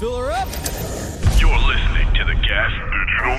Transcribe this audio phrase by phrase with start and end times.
[0.00, 0.48] Fill her up.
[1.38, 3.36] You're listening to the Gas Digital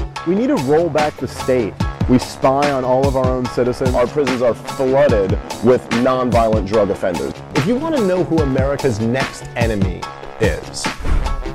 [0.00, 0.26] Network.
[0.26, 1.74] We need to roll back the state.
[2.08, 3.94] We spy on all of our own citizens.
[3.94, 5.32] Our prisons are flooded
[5.62, 7.34] with nonviolent drug offenders.
[7.56, 10.00] If you want to know who America's next enemy
[10.40, 10.86] is,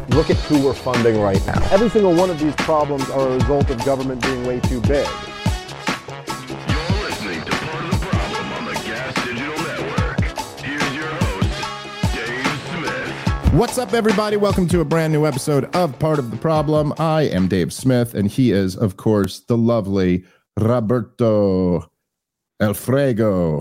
[0.10, 1.68] look at who we're funding right now.
[1.72, 5.08] Every single one of these problems are a result of government being way too big.
[13.52, 14.38] What's up, everybody?
[14.38, 16.94] Welcome to a brand new episode of Part of the Problem.
[16.98, 20.24] I am Dave Smith, and he is, of course, the lovely
[20.58, 21.92] Roberto
[22.62, 23.60] Alfredo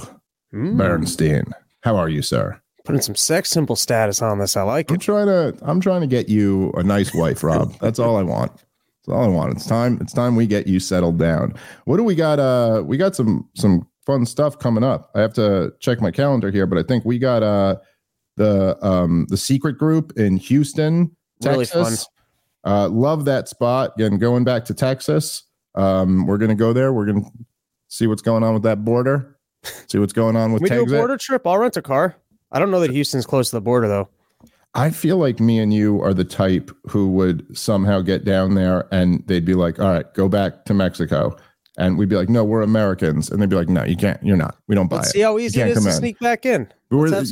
[0.55, 0.77] mm.
[0.79, 1.43] Bernstein.
[1.81, 2.61] How are you, sir?
[2.85, 4.57] Putting some sex symbol status on this.
[4.57, 4.95] I like it.
[4.95, 5.59] I'm trying to.
[5.63, 7.75] I'm trying to get you a nice wife, Rob.
[7.81, 8.53] That's all I want.
[8.53, 9.57] That's all I want.
[9.57, 9.99] It's time.
[10.01, 11.55] It's time we get you settled down.
[11.87, 12.39] What do we got?
[12.39, 15.11] Uh, we got some some fun stuff coming up.
[15.17, 17.77] I have to check my calendar here, but I think we got uh
[18.41, 21.75] the um the secret group in Houston, Texas.
[21.75, 21.97] Really fun.
[22.65, 23.93] Uh, love that spot.
[23.97, 25.45] Again, going back to Texas.
[25.75, 26.93] Um, we're gonna go there.
[26.93, 27.27] We're gonna
[27.89, 29.37] see what's going on with that border.
[29.89, 30.63] See what's going on with.
[30.63, 30.89] we Texas.
[30.89, 31.47] do a border trip.
[31.47, 32.17] I'll rent a car.
[32.51, 34.09] I don't know that Houston's close to the border though.
[34.73, 38.89] I feel like me and you are the type who would somehow get down there
[38.91, 41.37] and they'd be like, "All right, go back to Mexico."
[41.79, 43.31] And we'd be like, no, we're Americans.
[43.31, 44.23] And they'd be like, no, you can't.
[44.23, 44.57] You're not.
[44.67, 45.13] We don't buy Let's it.
[45.13, 45.95] See how easy it is to in.
[45.95, 46.71] sneak back in.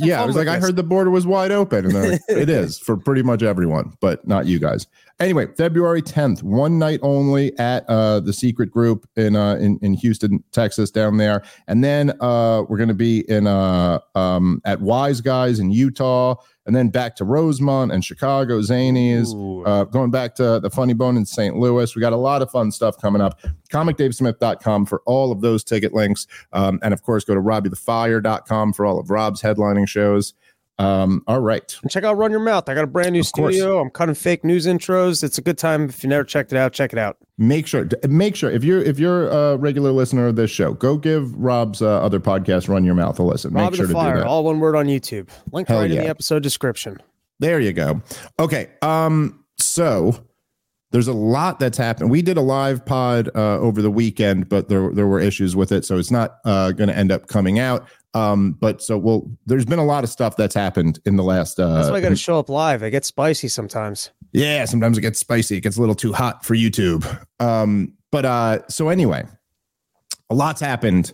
[0.01, 0.55] Yeah, it was like, this.
[0.55, 1.85] I heard the border was wide open.
[1.85, 4.87] And like, it is for pretty much everyone, but not you guys.
[5.19, 9.93] Anyway, February 10th, one night only at uh, the secret group in, uh, in in
[9.95, 14.79] Houston, Texas, down there, and then uh, we're going to be in uh, um, at
[14.79, 19.33] Wise Guys in Utah, and then back to Rosemont and Chicago, Zanies,
[19.67, 21.57] uh, going back to the Funny Bone in St.
[21.57, 21.93] Louis.
[21.93, 23.41] We got a lot of fun stuff coming up.
[23.71, 28.85] ComicDaveSmith.com for all of those ticket links, um, and of course, go to RobbieTheFire.com for
[28.85, 30.33] all of Rob's headlining shows.
[30.79, 31.77] Um, all right.
[31.89, 32.69] Check out Run Your Mouth.
[32.69, 33.73] I got a brand new of studio.
[33.73, 33.85] Course.
[33.85, 35.23] I'm cutting fake news intros.
[35.23, 35.89] It's a good time.
[35.89, 37.17] If you never checked it out, check it out.
[37.37, 40.97] Make sure make sure if you're if you're a regular listener of this show, go
[40.97, 43.53] give Rob's uh, other podcast Run Your Mouth a listen.
[43.53, 44.27] Make sure to Fire, do that.
[44.27, 45.27] All one word on YouTube.
[45.51, 45.97] Link Hell right yeah.
[45.97, 47.01] in the episode description.
[47.39, 48.01] There you go.
[48.39, 48.69] Okay.
[48.81, 50.25] Um so
[50.91, 52.09] there's a lot that's happened.
[52.09, 55.71] We did a live pod uh, over the weekend, but there there were issues with
[55.71, 57.87] it, so it's not uh, going to end up coming out.
[58.13, 61.59] Um, but so well, there's been a lot of stuff that's happened in the last.
[61.59, 62.81] Uh, that's why I got to show up live.
[62.81, 64.09] I get spicy sometimes.
[64.31, 65.57] Yeah, sometimes it gets spicy.
[65.57, 67.05] It gets a little too hot for YouTube.
[67.39, 69.25] Um, but uh, so anyway,
[70.29, 71.13] a lot's happened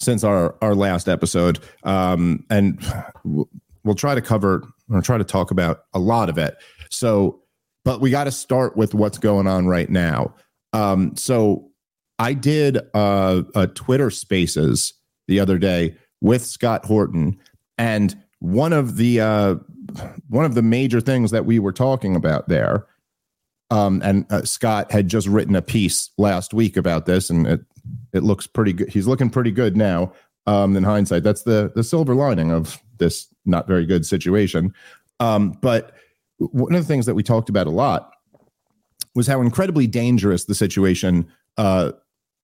[0.00, 1.58] since our our last episode.
[1.82, 2.82] Um, and
[3.24, 3.48] we'll,
[3.84, 6.56] we'll try to cover or try to talk about a lot of it.
[6.90, 7.42] So,
[7.84, 10.34] but we got to start with what's going on right now.
[10.72, 11.70] Um, so
[12.18, 14.94] I did uh, a Twitter Spaces
[15.28, 17.38] the other day with Scott Horton,
[17.78, 19.54] and one of the uh,
[20.28, 22.86] one of the major things that we were talking about there,
[23.70, 27.60] um, and uh, Scott had just written a piece last week about this, and it
[28.12, 28.88] it looks pretty good.
[28.88, 30.12] He's looking pretty good now.
[30.46, 34.74] Um, in hindsight, that's the the silver lining of this not very good situation.
[35.20, 35.92] Um, but
[36.38, 38.12] one of the things that we talked about a lot
[39.14, 41.92] was how incredibly dangerous the situation, uh,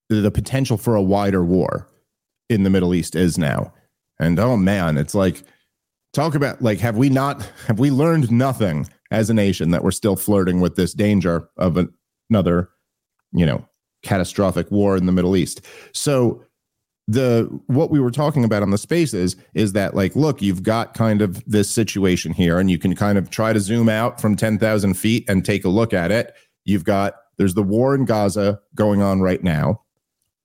[0.08, 1.88] the potential for a wider war
[2.48, 3.72] in the Middle East is now.
[4.19, 5.43] And oh man, it's like
[6.12, 9.90] talk about like have we not have we learned nothing as a nation that we're
[9.90, 11.78] still flirting with this danger of
[12.31, 12.70] another,
[13.32, 13.69] you know,
[14.02, 15.60] catastrophic war in the Middle East.
[15.93, 16.43] So
[17.08, 20.94] the what we were talking about on the spaces is that like look you've got
[20.94, 24.34] kind of this situation here and you can kind of try to zoom out from
[24.34, 26.34] 10,000 feet and take a look at it
[26.64, 29.82] you've got there's the war in Gaza going on right now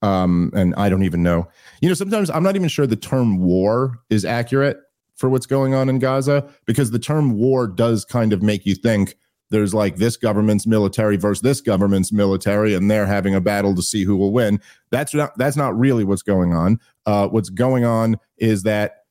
[0.02, 1.48] um, and I don't even know.
[1.82, 4.78] You know, sometimes I'm not even sure the term war is accurate
[5.16, 8.76] for what's going on in Gaza because the term war does kind of make you
[8.76, 9.16] think
[9.52, 13.82] there's like this government's military versus this government's military and they're having a battle to
[13.82, 14.60] see who will win.
[14.90, 16.80] That's not that's not really what's going on.
[17.06, 19.02] Uh, what's going on is that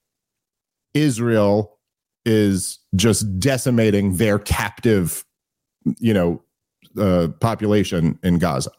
[0.95, 1.79] israel
[2.25, 5.25] is just decimating their captive
[5.99, 6.43] you know
[6.99, 8.71] uh, population in gaza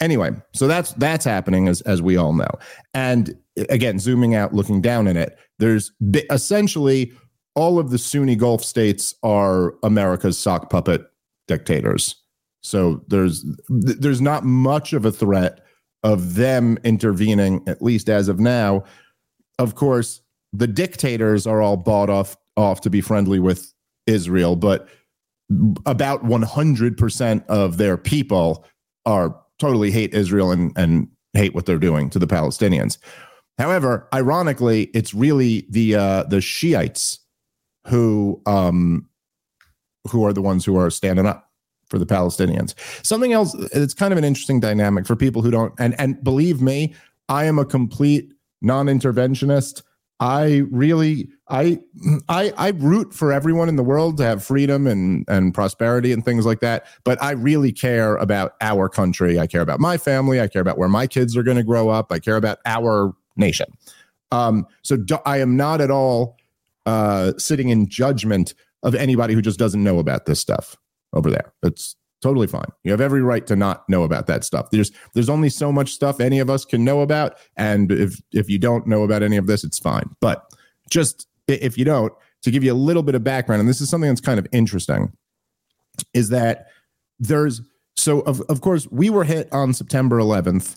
[0.00, 2.50] anyway so that's that's happening as as we all know
[2.94, 3.36] and
[3.68, 5.92] again zooming out looking down in it there's
[6.30, 7.12] essentially
[7.58, 11.02] all of the Sunni Gulf states are America's sock puppet
[11.48, 12.14] dictators.
[12.62, 15.60] So there's there's not much of a threat
[16.04, 18.84] of them intervening, at least as of now.
[19.58, 20.20] Of course,
[20.52, 23.74] the dictators are all bought off off to be friendly with
[24.06, 24.88] Israel, but
[25.84, 28.64] about 100% of their people
[29.04, 32.98] are totally hate Israel and, and hate what they're doing to the Palestinians.
[33.58, 37.18] However, ironically, it's really the uh, the Shiites
[37.86, 39.08] who um,
[40.08, 41.50] who are the ones who are standing up
[41.88, 42.74] for the Palestinians.
[43.04, 46.62] Something else it's kind of an interesting dynamic for people who don't and and believe
[46.62, 46.94] me,
[47.28, 48.32] I am a complete
[48.62, 49.82] non-interventionist.
[50.20, 51.78] I really I
[52.28, 56.24] I I root for everyone in the world to have freedom and and prosperity and
[56.24, 59.38] things like that, but I really care about our country.
[59.38, 61.88] I care about my family, I care about where my kids are going to grow
[61.88, 63.66] up, I care about our nation.
[64.32, 66.36] Um so do, I am not at all
[66.88, 70.74] uh, sitting in judgment of anybody who just doesn't know about this stuff
[71.12, 71.52] over there.
[71.62, 72.70] It's totally fine.
[72.84, 74.70] You have every right to not know about that stuff.
[74.70, 78.48] There's there's only so much stuff any of us can know about, and if if
[78.48, 80.10] you don't know about any of this, it's fine.
[80.20, 80.44] But
[80.90, 82.12] just if you don't,
[82.42, 84.46] to give you a little bit of background, and this is something that's kind of
[84.52, 85.12] interesting,
[86.14, 86.66] is that
[87.18, 87.60] there's
[87.96, 90.76] so of of course we were hit on September 11th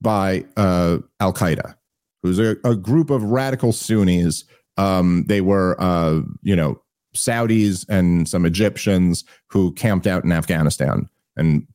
[0.00, 1.74] by uh, Al Qaeda,
[2.22, 4.44] who's a, a group of radical Sunnis
[4.76, 6.80] um, they were, uh, you know,
[7.14, 11.66] Saudis and some Egyptians who camped out in Afghanistan and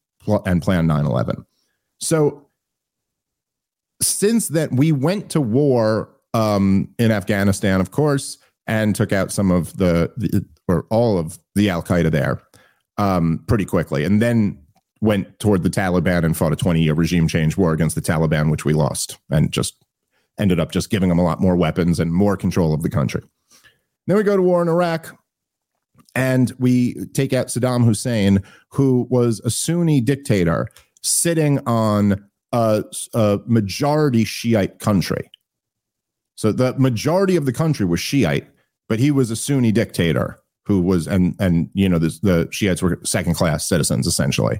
[0.46, 1.46] and planned 9/11.
[2.00, 2.48] So
[4.02, 8.38] since that, we went to war um, in Afghanistan, of course,
[8.68, 12.42] and took out some of the, the or all of the Al Qaeda there
[12.98, 14.60] um, pretty quickly, and then
[15.02, 18.52] went toward the Taliban and fought a 20 year regime change war against the Taliban,
[18.52, 19.76] which we lost and just
[20.40, 23.24] ended up just giving them a lot more weapons and more control of the country.
[24.06, 25.16] Then we go to war in Iraq
[26.18, 30.68] and we take out Saddam Hussein, who was a Sunni dictator
[31.04, 32.84] sitting on a,
[33.14, 35.30] a majority Shiite country.
[36.34, 38.48] So the majority of the country was Shiite,
[38.90, 42.82] but he was a Sunni dictator who was and and you know the, the Shiites
[42.82, 44.60] were second class citizens essentially,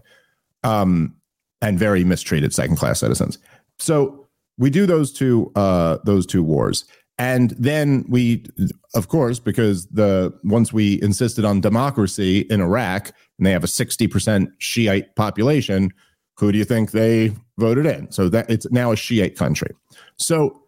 [0.64, 1.16] um,
[1.62, 3.40] and very mistreated second class citizens.
[3.80, 4.28] So
[4.60, 6.86] we do those two uh, those two wars,
[7.20, 8.46] and then we,
[8.94, 13.68] of course, because the once we insisted on democracy in Iraq, and they have a
[13.68, 15.92] sixty percent Shiite population,
[16.38, 18.12] who do you think they voted in?
[18.12, 19.72] So that it's now a Shiite country.
[20.18, 20.62] So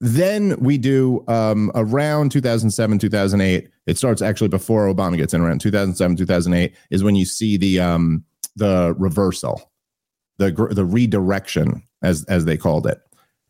[0.00, 5.58] then we do um, around 2007 2008 it starts actually before obama gets in around
[5.58, 8.22] 2007 2008 is when you see the um,
[8.56, 9.70] the reversal
[10.38, 13.00] the the redirection as as they called it.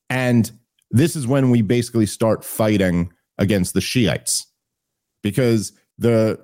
[0.08, 0.50] And
[0.98, 4.46] this is when we basically start fighting against the Shiites
[5.22, 6.38] because the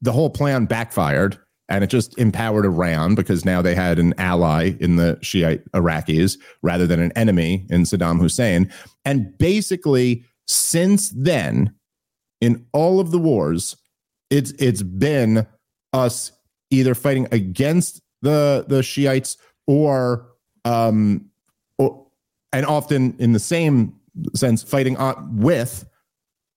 [0.00, 1.38] the whole plan backfired
[1.68, 6.36] and it just empowered Iran because now they had an ally in the Shiite Iraqis
[6.62, 8.70] rather than an enemy in Saddam Hussein.
[9.04, 11.72] And basically, since then,
[12.40, 13.76] in all of the wars,
[14.30, 15.46] it's it's been
[15.92, 16.32] us
[16.70, 20.26] either fighting against the the Shiites or
[20.64, 21.29] um,
[22.52, 23.94] and often in the same
[24.34, 24.96] sense, fighting
[25.32, 25.84] with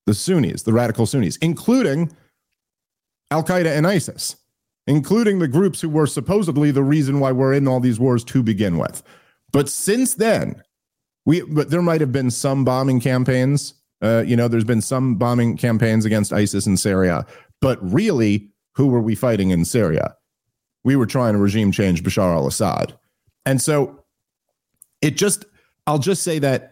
[0.05, 2.11] the Sunnis, the radical Sunnis, including
[3.31, 4.35] Al Qaeda and ISIS,
[4.87, 8.43] including the groups who were supposedly the reason why we're in all these wars to
[8.43, 9.03] begin with.
[9.51, 10.61] But since then,
[11.25, 13.75] we but there might have been some bombing campaigns.
[14.01, 17.25] Uh, you know, there's been some bombing campaigns against ISIS in Syria,
[17.61, 20.15] but really, who were we fighting in Syria?
[20.83, 22.93] We were trying to regime change Bashar al-Assad.
[23.45, 24.03] And so
[25.01, 25.45] it just,
[25.87, 26.69] I'll just say that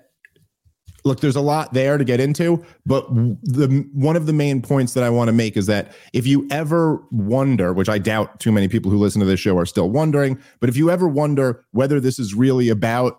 [1.03, 3.07] look there's a lot there to get into but
[3.41, 6.47] the one of the main points that i want to make is that if you
[6.51, 9.89] ever wonder which i doubt too many people who listen to this show are still
[9.89, 13.17] wondering but if you ever wonder whether this is really about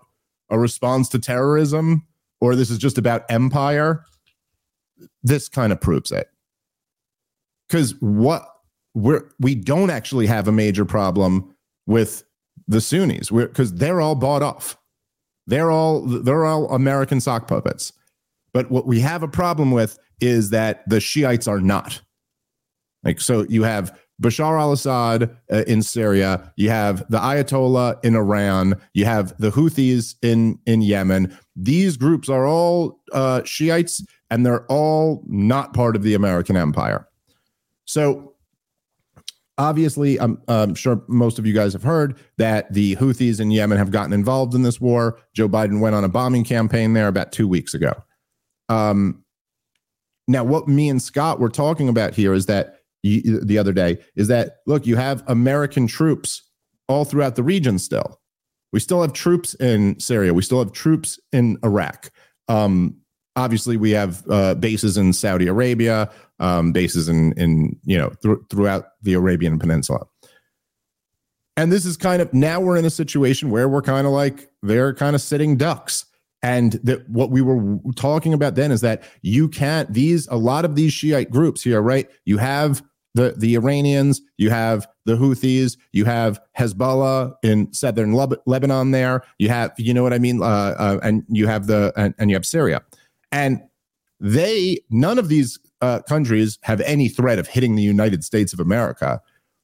[0.48, 2.06] a response to terrorism
[2.40, 4.04] or this is just about empire
[5.24, 6.28] this kind of proves it
[7.66, 8.46] because what
[8.94, 11.54] we're we don't actually have a major problem
[11.86, 12.24] with
[12.68, 14.76] the Sunnis because they're all bought off.
[15.46, 17.92] They're all they're all American sock puppets.
[18.52, 22.00] But what we have a problem with is that the Shiites are not.
[23.02, 28.14] Like, so you have Bashar al Assad uh, in Syria, you have the Ayatollah in
[28.14, 31.36] Iran, you have the Houthis in, in Yemen.
[31.56, 37.08] These groups are all uh, Shiites and they're all not part of the American empire.
[37.84, 38.31] So,
[39.62, 43.78] obviously, I'm, I'm, sure most of you guys have heard that the Houthis in Yemen
[43.78, 45.20] have gotten involved in this war.
[45.34, 47.92] Joe Biden went on a bombing campaign there about two weeks ago.
[48.68, 49.24] Um,
[50.26, 54.28] now, what me and Scott were talking about here is that the other day is
[54.28, 56.42] that look, you have American troops
[56.88, 58.20] all throughout the region still.
[58.72, 60.34] We still have troops in Syria.
[60.34, 62.10] We still have troops in Iraq.
[62.48, 62.96] Um,
[63.36, 68.38] obviously, we have uh, bases in Saudi Arabia, um, bases in in you know th-
[68.50, 70.06] throughout the Arabian Peninsula.
[71.56, 74.50] And this is kind of now we're in a situation where we're kind of like
[74.62, 76.06] they're kind of sitting ducks.
[76.44, 80.64] And that what we were talking about then is that you can't these a lot
[80.64, 82.10] of these Shiite groups here, right?
[82.24, 82.82] You have
[83.14, 88.90] the the Iranians, you have the Houthis, you have Hezbollah in southern Lebanon.
[88.90, 92.14] There, you have you know what I mean, uh, uh, and you have the and,
[92.18, 92.82] and, you have Syria,
[93.32, 93.60] and
[94.20, 98.60] they none of these uh, countries have any threat of hitting the United States of
[98.60, 99.20] America,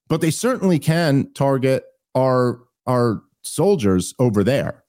[0.09, 1.85] but they certainly can target
[2.15, 4.83] our our soldiers over there,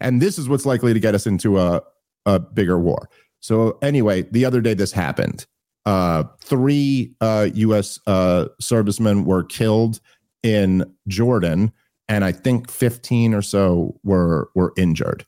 [0.00, 1.82] and this is what's likely to get us into a
[2.26, 3.08] a bigger war.
[3.40, 5.46] So anyway, the other day this happened
[5.88, 7.98] uh, three uh, U.S.
[8.06, 10.00] Uh, servicemen were killed
[10.42, 11.72] in Jordan,
[12.10, 15.24] and I think 15 or so were were injured.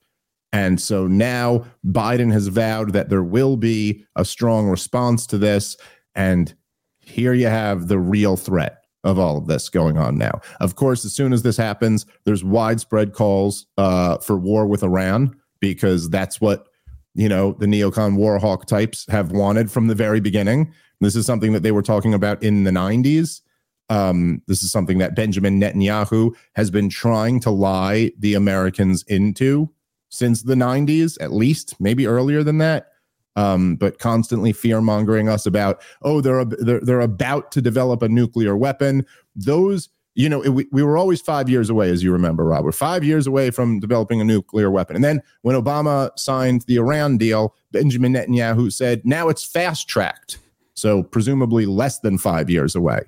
[0.52, 5.76] And so now Biden has vowed that there will be a strong response to this.
[6.14, 6.52] And
[6.98, 10.40] here you have the real threat of all of this going on now.
[10.60, 15.36] Of course, as soon as this happens, there's widespread calls uh, for war with Iran
[15.60, 16.66] because that's what
[17.14, 20.72] you know, the neocon war hawk types have wanted from the very beginning.
[21.00, 23.40] This is something that they were talking about in the 90s.
[23.88, 29.68] Um, this is something that Benjamin Netanyahu has been trying to lie the Americans into
[30.10, 32.88] since the 90s, at least, maybe earlier than that.
[33.36, 38.08] Um, but constantly fear mongering us about, oh, they're, they're they're about to develop a
[38.08, 39.06] nuclear weapon.
[39.34, 42.64] Those you know, it, we, we were always five years away, as you remember, Rob.
[42.64, 44.96] We're five years away from developing a nuclear weapon.
[44.96, 50.38] And then when Obama signed the Iran deal, Benjamin Netanyahu said, now it's fast tracked.
[50.74, 53.02] So presumably less than five years away.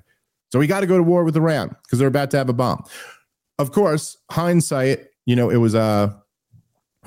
[0.51, 2.53] So we got to go to war with Iran because they're about to have a
[2.53, 2.83] bomb.
[3.59, 6.13] Of course, hindsight, you know, it was, uh,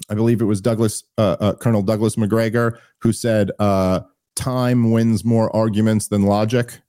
[0.09, 4.01] I believe it was Douglas, uh, uh, Colonel Douglas Macgregor, who said, uh,
[4.35, 6.81] time wins more arguments than logic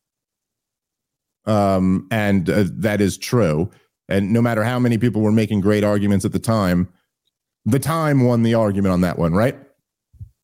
[1.47, 3.71] um, and uh, that is true.
[4.09, 6.89] And no matter how many people were making great arguments at the time,
[7.65, 9.57] the time won the argument on that one, right?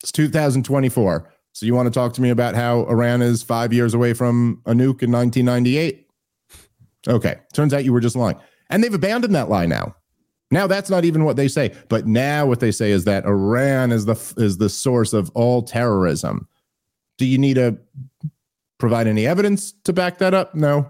[0.02, 1.30] It's 2024.
[1.52, 4.60] So you want to talk to me about how Iran is five years away from
[4.66, 6.06] a nuke in 1998?
[7.06, 7.36] Okay.
[7.52, 8.36] Turns out you were just lying.
[8.70, 9.94] And they've abandoned that lie now.
[10.54, 11.74] Now that's not even what they say.
[11.88, 15.62] But now what they say is that Iran is the is the source of all
[15.62, 16.46] terrorism.
[17.18, 17.76] Do you need to
[18.78, 20.54] provide any evidence to back that up?
[20.54, 20.86] No.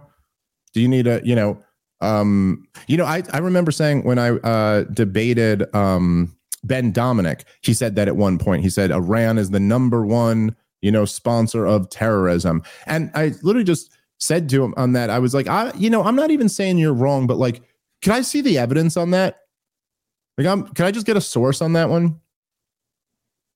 [0.74, 1.62] Do you need a, you know,
[2.02, 7.72] um, you know, I, I remember saying when I uh, debated um, Ben Domenech, he
[7.72, 8.62] said that at one point.
[8.62, 12.62] He said Iran is the number one, you know, sponsor of terrorism.
[12.86, 16.02] And I literally just said to him on that, I was like, I, you know,
[16.04, 17.62] I'm not even saying you're wrong, but like,
[18.02, 19.43] can I see the evidence on that?
[20.36, 22.20] Like, I'm, can I just get a source on that one?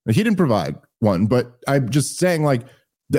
[0.08, 2.62] He didn't provide one, but I'm just saying, like,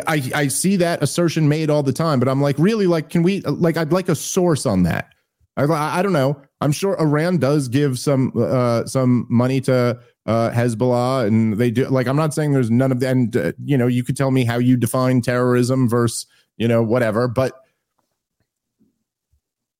[0.07, 3.23] I, I see that assertion made all the time, but I'm like, really, like, can
[3.23, 5.13] we, like, I'd like a source on that.
[5.57, 6.41] I, I don't know.
[6.61, 11.87] I'm sure Iran does give some, uh, some money to, uh, Hezbollah and they do
[11.87, 13.11] like, I'm not saying there's none of that.
[13.11, 16.83] And, uh, you know, you could tell me how you define terrorism versus, you know,
[16.83, 17.53] whatever, but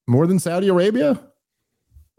[0.07, 1.19] more than Saudi Arabia,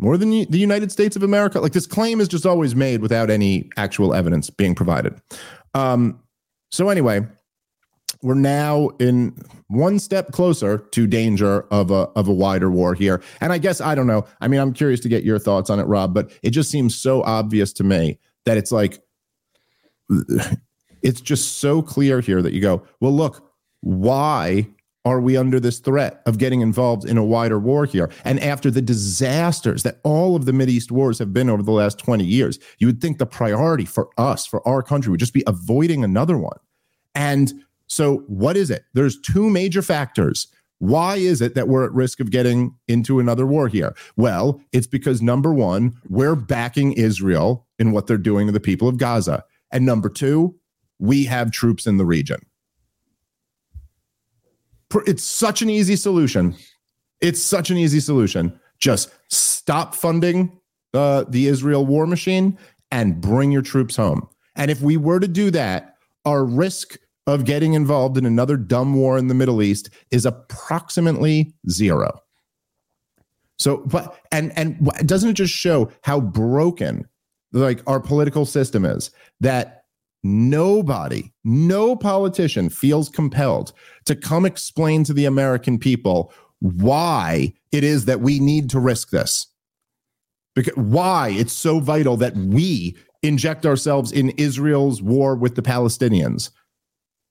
[0.00, 1.61] more than the United States of America.
[1.61, 5.21] Like this claim is just always made without any actual evidence being provided.
[5.75, 6.19] Um,
[6.71, 7.26] so anyway,
[8.23, 9.37] we're now in
[9.69, 13.23] one step closer to danger of a of a wider war here.
[13.40, 14.26] And I guess I don't know.
[14.40, 16.97] I mean, I'm curious to get your thoughts on it, Rob, but it just seems
[16.97, 19.02] so obvious to me that it's like
[21.02, 24.66] it's just so clear here that you go, well, look, why
[25.04, 28.11] are we under this threat of getting involved in a wider war here?
[28.25, 31.99] And after the disasters that all of the East wars have been over the last
[31.99, 35.45] 20 years, you would think the priority for us, for our country, would just be
[35.47, 36.59] avoiding another one.
[37.14, 37.52] And
[37.87, 38.85] so, what is it?
[38.95, 40.47] There's two major factors.
[40.78, 43.95] Why is it that we're at risk of getting into another war here?
[44.16, 48.88] Well, it's because number one, we're backing Israel in what they're doing to the people
[48.88, 49.45] of Gaza.
[49.73, 50.57] And number two,
[50.99, 52.40] we have troops in the region.
[55.06, 56.56] It's such an easy solution.
[57.20, 58.59] It's such an easy solution.
[58.78, 60.59] Just stop funding
[60.94, 62.59] uh, the Israel war machine
[62.90, 64.28] and bring your troops home.
[64.56, 68.94] And if we were to do that, our risk of getting involved in another dumb
[68.94, 72.20] war in the Middle East is approximately zero.
[73.59, 77.06] So, but and and doesn't it just show how broken
[77.52, 79.79] like our political system is that
[80.23, 83.73] nobody, no politician feels compelled
[84.05, 89.11] to come explain to the American people why it is that we need to risk
[89.11, 89.47] this.
[90.55, 96.50] Because why it's so vital that we inject ourselves in Israel's war with the Palestinians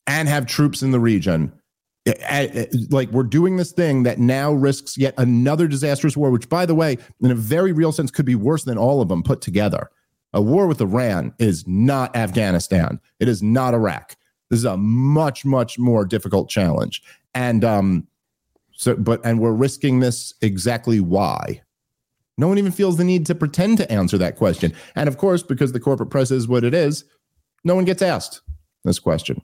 [0.07, 1.51] and have troops in the region.
[2.89, 6.73] Like we're doing this thing that now risks yet another disastrous war, which, by the
[6.73, 9.91] way, in a very real sense, could be worse than all of them put together.
[10.33, 12.99] A war with Iran is not Afghanistan.
[13.19, 14.15] It is not Iraq.
[14.49, 17.01] This is a much, much more difficult challenge.
[17.33, 18.07] And um,
[18.71, 21.61] so, but and we're risking this exactly why.
[22.37, 24.73] No one even feels the need to pretend to answer that question.
[24.95, 27.03] And of course, because the corporate press is what it is,
[27.65, 28.41] no one gets asked
[28.85, 29.41] this question.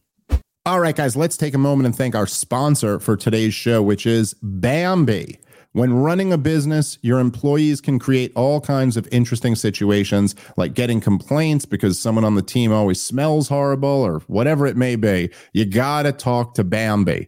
[0.65, 4.05] All right, guys, let's take a moment and thank our sponsor for today's show, which
[4.05, 5.37] is Bambee.
[5.75, 11.01] When running a business, your employees can create all kinds of interesting situations, like getting
[11.01, 15.31] complaints because someone on the team always smells horrible or whatever it may be.
[15.51, 17.27] You got to talk to Bambee.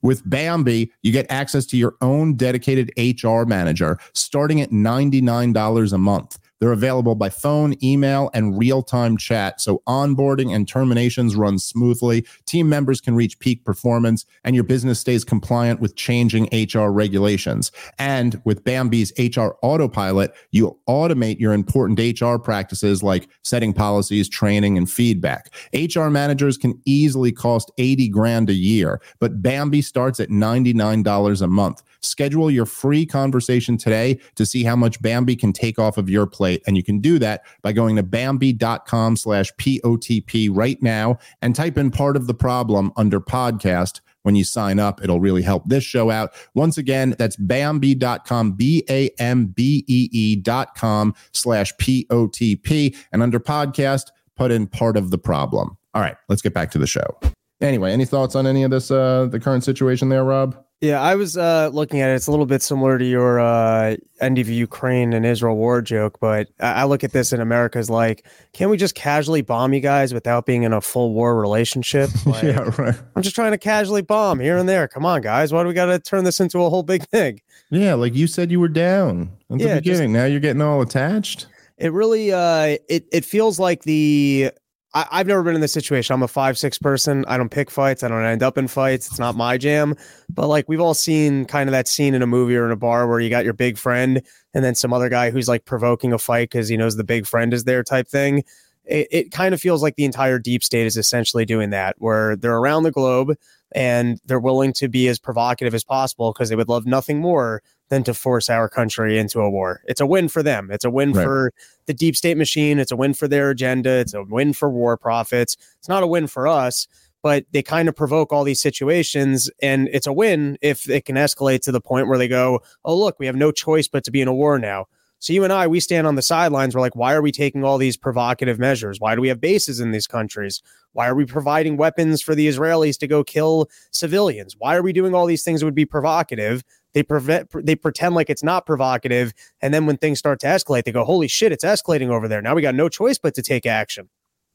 [0.00, 5.98] With Bambee, you get access to your own dedicated HR manager starting at $99 a
[5.98, 6.38] month.
[6.64, 9.60] They're available by phone, email, and real time chat.
[9.60, 12.24] So onboarding and terminations run smoothly.
[12.46, 17.70] Team members can reach peak performance, and your business stays compliant with changing HR regulations.
[17.98, 24.78] And with Bambee's HR autopilot, you automate your important HR practices like setting policies, training,
[24.78, 25.52] and feedback.
[25.74, 31.46] HR managers can easily cost 80 grand a year, but Bambee starts at $99 a
[31.46, 31.82] month.
[32.00, 36.26] Schedule your free conversation today to see how much Bambee can take off of your
[36.26, 36.53] plate.
[36.66, 41.78] And you can do that by going to Bambee.com slash POTP right now and type
[41.78, 45.02] in part of the problem under podcast when you sign up.
[45.02, 46.32] It'll really help this show out.
[46.54, 52.96] Once again, that's Bambee.com, B A M B E E.com slash POTP.
[53.12, 55.76] And under podcast, put in part of the problem.
[55.94, 57.18] All right, let's get back to the show.
[57.60, 60.56] Anyway, any thoughts on any of this, uh, the current situation there, Rob?
[60.84, 62.14] Yeah, I was uh, looking at it.
[62.14, 66.20] It's a little bit similar to your uh, end of Ukraine and Israel war joke,
[66.20, 70.12] but I look at this in America's like, can we just casually bomb you guys
[70.12, 72.10] without being in a full war relationship?
[72.26, 72.94] Like, yeah, right.
[73.14, 74.88] I'm just trying to casually bomb here and there.
[74.88, 75.52] Come on, guys.
[75.52, 77.40] Why do we got to turn this into a whole big thing?
[77.70, 80.12] Yeah, like you said you were down at yeah, the beginning.
[80.12, 81.46] Just, now you're getting all attached.
[81.76, 84.52] It really, uh, it it feels like the
[84.94, 86.14] I, have never been in this situation.
[86.14, 87.24] I'm a five six person.
[87.26, 88.04] I don't pick fights.
[88.04, 89.08] I don't end up in fights.
[89.08, 89.96] It's not my jam.
[90.32, 92.76] But like we've all seen kind of that scene in a movie or in a
[92.76, 94.22] bar where you got your big friend
[94.54, 97.26] and then some other guy who's like provoking a fight because he knows the big
[97.26, 98.44] friend is there type thing.
[98.84, 102.36] It, it kind of feels like the entire deep state is essentially doing that, where
[102.36, 103.36] they're around the globe
[103.72, 107.62] and they're willing to be as provocative as possible because they would love nothing more
[107.88, 109.82] than to force our country into a war.
[109.86, 110.70] It's a win for them.
[110.70, 111.24] It's a win right.
[111.24, 111.52] for
[111.86, 112.78] the deep state machine.
[112.78, 113.90] It's a win for their agenda.
[113.90, 115.56] It's a win for war profits.
[115.78, 116.88] It's not a win for us,
[117.22, 119.50] but they kind of provoke all these situations.
[119.60, 122.96] And it's a win if it can escalate to the point where they go, oh,
[122.96, 124.86] look, we have no choice but to be in a war now.
[125.20, 126.74] So you and I, we stand on the sidelines.
[126.74, 129.00] We're like, why are we taking all these provocative measures?
[129.00, 130.62] Why do we have bases in these countries?
[130.92, 134.54] Why are we providing weapons for the Israelis to go kill civilians?
[134.58, 136.62] Why are we doing all these things that would be provocative?
[136.94, 140.84] They prevent, they pretend like it's not provocative, and then when things start to escalate,
[140.84, 143.42] they go, "Holy shit, it's escalating over there!" Now we got no choice but to
[143.42, 144.08] take action.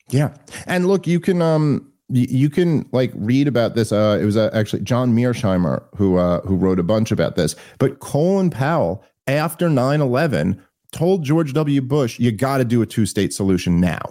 [0.10, 0.34] Yeah,
[0.65, 3.91] and look, you can um you can like read about this.
[3.91, 7.56] Uh, it was uh, actually John Mearsheimer who uh, who wrote a bunch about this.
[7.78, 11.82] But Colin Powell after 9 11 told George W.
[11.82, 14.02] Bush, you got to do a two state solution now.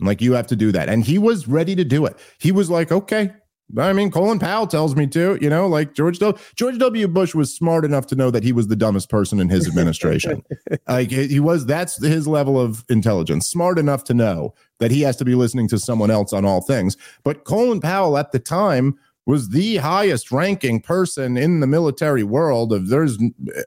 [0.00, 0.88] Like, you have to do that.
[0.88, 2.16] And he was ready to do it.
[2.38, 3.32] He was like, okay.
[3.78, 6.42] I mean, Colin Powell tells me to, you know, like George W.
[6.56, 7.08] George W.
[7.08, 10.42] Bush was smart enough to know that he was the dumbest person in his administration.
[10.88, 13.46] like he was, that's his level of intelligence.
[13.46, 16.60] Smart enough to know that he has to be listening to someone else on all
[16.60, 16.96] things.
[17.22, 22.72] But Colin Powell at the time was the highest ranking person in the military world.
[22.72, 23.18] Of there's,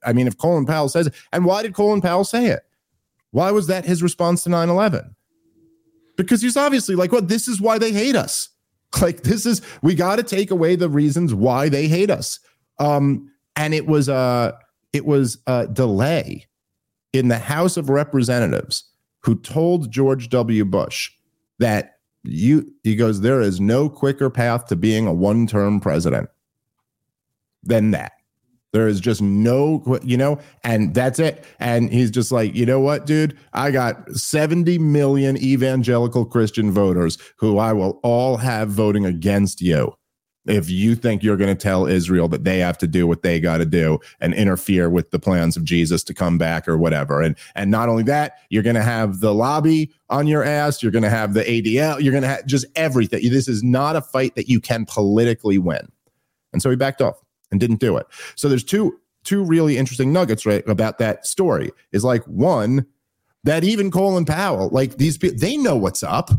[0.04, 2.64] I mean, if Colin Powell says it, and why did Colin Powell say it?
[3.32, 5.16] Why was that his response to 9 11?
[6.16, 8.50] Because he's obviously like, well, this is why they hate us.
[9.02, 12.40] Like, this is, we got to take away the reasons why they hate us.
[12.80, 14.58] Um, and it was a,
[14.94, 16.46] it was a DeLay
[17.12, 18.86] in the House of Representatives
[19.22, 20.64] who told George W.
[20.66, 21.12] Bush
[21.60, 26.30] that you he goes there is no quicker path to being a one-term president
[27.64, 28.14] than that
[28.74, 32.80] there is just no you know and that's it and he's just like you know
[32.80, 39.06] what dude i got 70 million evangelical christian voters who i will all have voting
[39.06, 39.96] against you
[40.46, 43.40] if you think you're going to tell Israel that they have to do what they
[43.40, 47.22] got to do and interfere with the plans of Jesus to come back or whatever.
[47.22, 50.92] And and not only that, you're going to have the lobby on your ass, you're
[50.92, 53.30] going to have the ADL, you're going to have just everything.
[53.30, 55.90] This is not a fight that you can politically win.
[56.52, 57.23] And so he backed off
[57.54, 58.08] and didn't do it.
[58.36, 61.72] So there's two two really interesting nuggets right about that story.
[61.94, 62.86] Is like one
[63.46, 66.32] that even Colin Powell, like these people, they know what's up.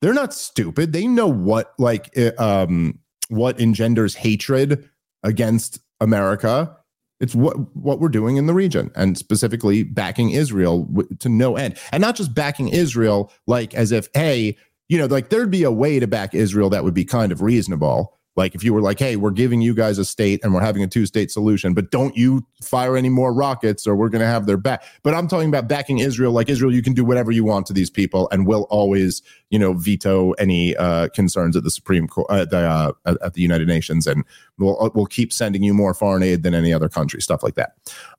[0.00, 0.92] They're not stupid.
[0.92, 4.88] They know what like um what engenders hatred
[5.22, 6.76] against America.
[7.18, 11.78] It's what what we're doing in the region, and specifically backing Israel to no end,
[11.90, 14.56] and not just backing Israel like as if, hey,
[14.88, 17.42] you know, like there'd be a way to back Israel that would be kind of
[17.42, 18.15] reasonable.
[18.36, 20.82] Like if you were like, hey, we're giving you guys a state and we're having
[20.82, 24.26] a two state solution, but don't you fire any more rockets or we're going to
[24.26, 24.84] have their back.
[25.02, 26.32] But I'm talking about backing Israel.
[26.32, 29.58] Like Israel, you can do whatever you want to these people and we'll always, you
[29.58, 32.58] know, veto any uh, concerns at the Supreme Court, uh, the,
[33.06, 34.06] uh, at the United Nations.
[34.06, 34.24] And
[34.58, 37.54] we'll, uh, we'll keep sending you more foreign aid than any other country, stuff like
[37.54, 37.72] that.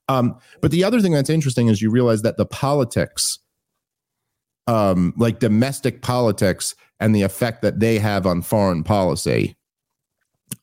[0.10, 3.40] Um, but the other thing that's interesting is you realize that the politics,
[4.66, 9.57] um, like domestic politics and the effect that they have on foreign policy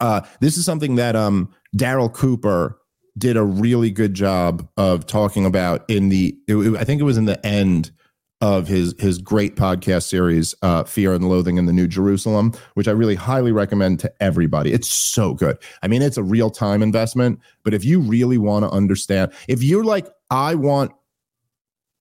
[0.00, 2.78] uh, this is something that um, Daryl Cooper
[3.16, 6.36] did a really good job of talking about in the.
[6.48, 7.92] It, it, I think it was in the end
[8.40, 12.88] of his his great podcast series, uh, Fear and Loathing in the New Jerusalem, which
[12.88, 14.72] I really highly recommend to everybody.
[14.72, 15.58] It's so good.
[15.82, 19.62] I mean, it's a real time investment, but if you really want to understand, if
[19.62, 20.92] you're like, I want,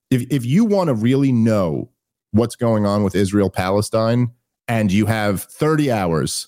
[0.09, 1.91] if if you want to really know
[2.31, 4.31] what's going on with Israel Palestine,
[4.67, 6.47] and you have 30 hours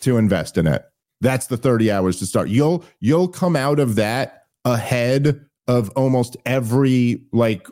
[0.00, 0.84] to invest in it.
[1.20, 2.48] That's the 30 hours to start.
[2.48, 7.66] You'll you'll come out of that ahead of almost every like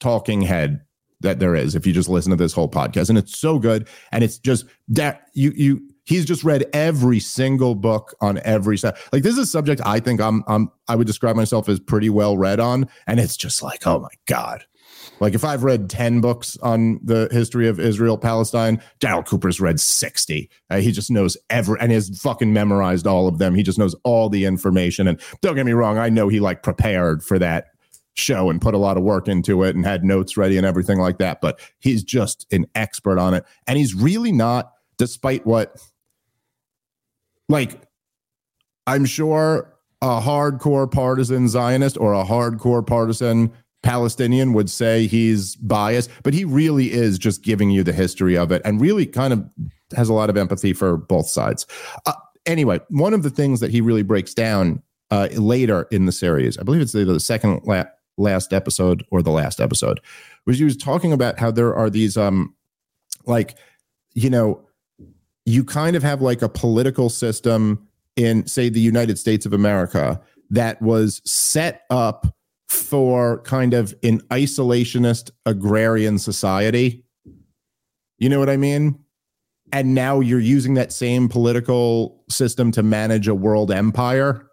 [0.00, 0.80] talking head
[1.20, 3.88] that there is if you just listen to this whole podcast and it's so good
[4.10, 8.96] and it's just that you you he's just read every single book on every side
[9.12, 12.08] like this is a subject i think i'm i'm i would describe myself as pretty
[12.08, 14.64] well read on and it's just like oh my god
[15.20, 19.78] like if I've read 10 books on the history of Israel, Palestine, Daryl Cooper's read
[19.78, 20.50] 60.
[20.70, 23.54] Uh, he just knows every and has fucking memorized all of them.
[23.54, 25.06] He just knows all the information.
[25.06, 27.66] And don't get me wrong, I know he like prepared for that
[28.14, 30.98] show and put a lot of work into it and had notes ready and everything
[30.98, 31.40] like that.
[31.40, 33.44] But he's just an expert on it.
[33.66, 35.76] And he's really not, despite what,
[37.48, 37.82] like,
[38.86, 46.10] I'm sure a hardcore partisan Zionist or a hardcore partisan Palestinian would say he's biased,
[46.22, 49.44] but he really is just giving you the history of it and really kind of
[49.96, 51.66] has a lot of empathy for both sides.
[52.06, 52.12] Uh,
[52.46, 56.58] anyway, one of the things that he really breaks down uh, later in the series,
[56.58, 57.84] I believe it's either the second la-
[58.18, 60.00] last episode or the last episode,
[60.46, 62.54] was he was talking about how there are these, um,
[63.26, 63.56] like,
[64.12, 64.66] you know,
[65.46, 70.20] you kind of have like a political system in, say, the United States of America
[70.50, 72.36] that was set up
[72.70, 77.04] for kind of an isolationist agrarian society.
[78.18, 78.96] You know what I mean?
[79.72, 84.46] And now you're using that same political system to manage a world empire.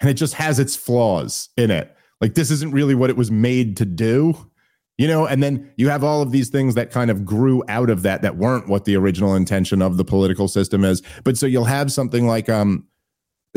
[0.00, 1.94] And it just has its flaws in it.
[2.22, 4.50] Like, this isn't really what it was made to do,
[4.96, 5.26] you know?
[5.26, 8.22] And then you have all of these things that kind of grew out of that
[8.22, 11.02] that weren't what the original intention of the political system is.
[11.24, 12.86] But so you'll have something like, um,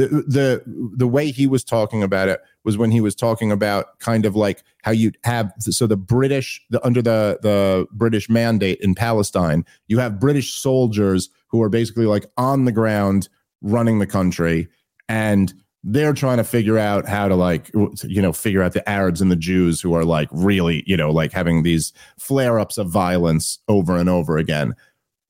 [0.08, 0.64] the
[0.96, 4.36] the way he was talking about it was when he was talking about kind of
[4.36, 9.66] like how you have so the British the under the the British mandate in Palestine
[9.88, 13.30] you have British soldiers who are basically like on the ground
[13.62, 14.68] running the country
[15.10, 19.22] and they're trying to figure out how to like you know figure out the Arabs
[19.22, 22.90] and the Jews who are like really you know like having these flare ups of
[22.90, 24.74] violence over and over again.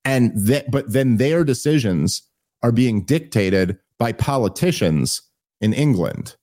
[0.03, 2.23] And that but then their decisions
[2.63, 5.21] are being dictated by politicians
[5.61, 6.35] in England.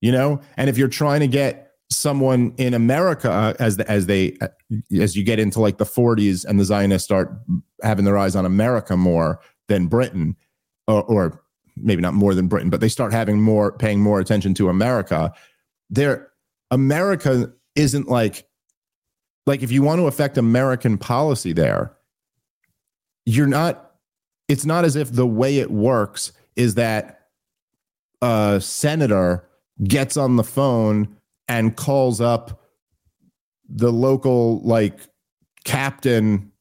[0.00, 4.06] You know, and if you're trying to get someone in America uh, as the, as
[4.06, 4.48] they uh,
[5.00, 7.32] as you get into like the 40s and the Zionists start
[7.84, 10.34] having their eyes on America more than Britain,
[10.88, 11.44] or, or
[11.76, 15.32] maybe not more than Britain, but they start having more paying more attention to America.
[15.88, 16.32] There,
[16.72, 18.48] America isn't like
[19.46, 21.96] like if you want to affect American policy there,
[23.24, 23.90] you're not.
[24.48, 27.28] It's not as if the way it works is that
[28.20, 29.48] a senator
[29.84, 31.16] gets on the phone
[31.48, 32.62] and calls up
[33.68, 35.00] the local like
[35.64, 36.52] captain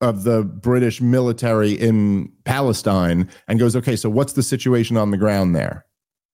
[0.00, 5.16] of the British military in Palestine and goes, okay, so what's the situation on the
[5.16, 5.86] ground there?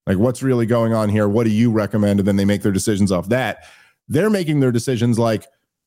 [0.06, 1.28] Like, what's really going on here?
[1.28, 2.20] What do you recommend?
[2.20, 3.64] And then they make their decisions off that.
[4.08, 5.46] They're making their decisions like,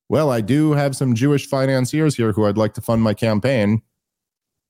[0.10, 3.82] well, I do have some Jewish financiers here who I'd like to fund my campaign.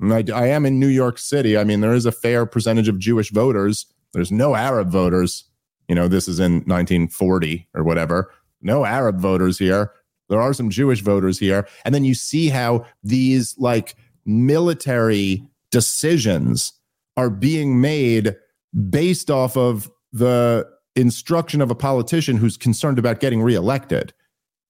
[0.01, 1.57] I, I am in New York City.
[1.57, 3.85] I mean, there is a fair percentage of Jewish voters.
[4.13, 5.45] There's no Arab voters.
[5.87, 8.31] You know, this is in 1940 or whatever.
[8.61, 9.91] No Arab voters here.
[10.29, 11.67] There are some Jewish voters here.
[11.83, 16.73] And then you see how these like military decisions
[17.17, 18.35] are being made
[18.89, 24.13] based off of the instruction of a politician who's concerned about getting reelected.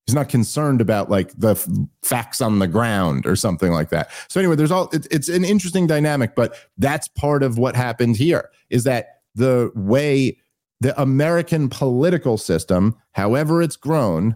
[0.07, 1.67] He's not concerned about like the f-
[2.03, 4.09] facts on the ground or something like that.
[4.29, 8.17] So anyway, there's all it, it's an interesting dynamic, but that's part of what happened
[8.17, 10.37] here is that the way
[10.81, 14.35] the American political system, however it's grown,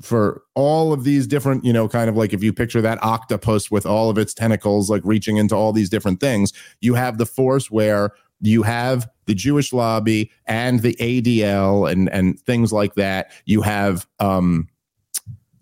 [0.00, 3.70] for all of these different, you know, kind of like if you picture that octopus
[3.70, 7.26] with all of its tentacles, like reaching into all these different things, you have the
[7.26, 13.32] force where you have the Jewish lobby and the ADL and and things like that.
[13.44, 14.68] You have, um,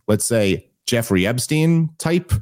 [0.08, 2.32] let's say, Jeffrey Epstein type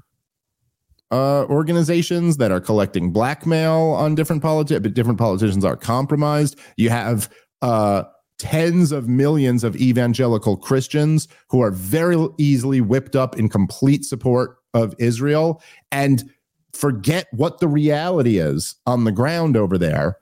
[1.12, 6.58] uh, organizations that are collecting blackmail on different politics, but different politicians are compromised.
[6.76, 8.04] You have uh,
[8.38, 14.56] tens of millions of evangelical Christians who are very easily whipped up in complete support
[14.74, 16.28] of Israel and
[16.72, 20.16] forget what the reality is on the ground over there.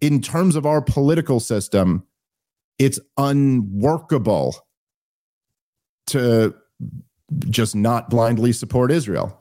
[0.00, 2.04] In terms of our political system,
[2.78, 4.56] it's unworkable
[6.08, 6.54] to
[7.48, 9.40] just not blindly support Israel.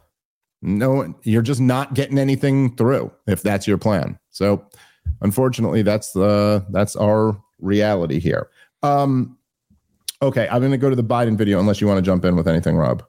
[0.61, 4.17] No, you're just not getting anything through if that's your plan.
[4.29, 4.65] So,
[5.21, 8.49] unfortunately, that's the that's our reality here.
[8.81, 9.37] Um,
[10.21, 12.35] okay, I'm going to go to the Biden video unless you want to jump in
[12.35, 13.03] with anything, Rob.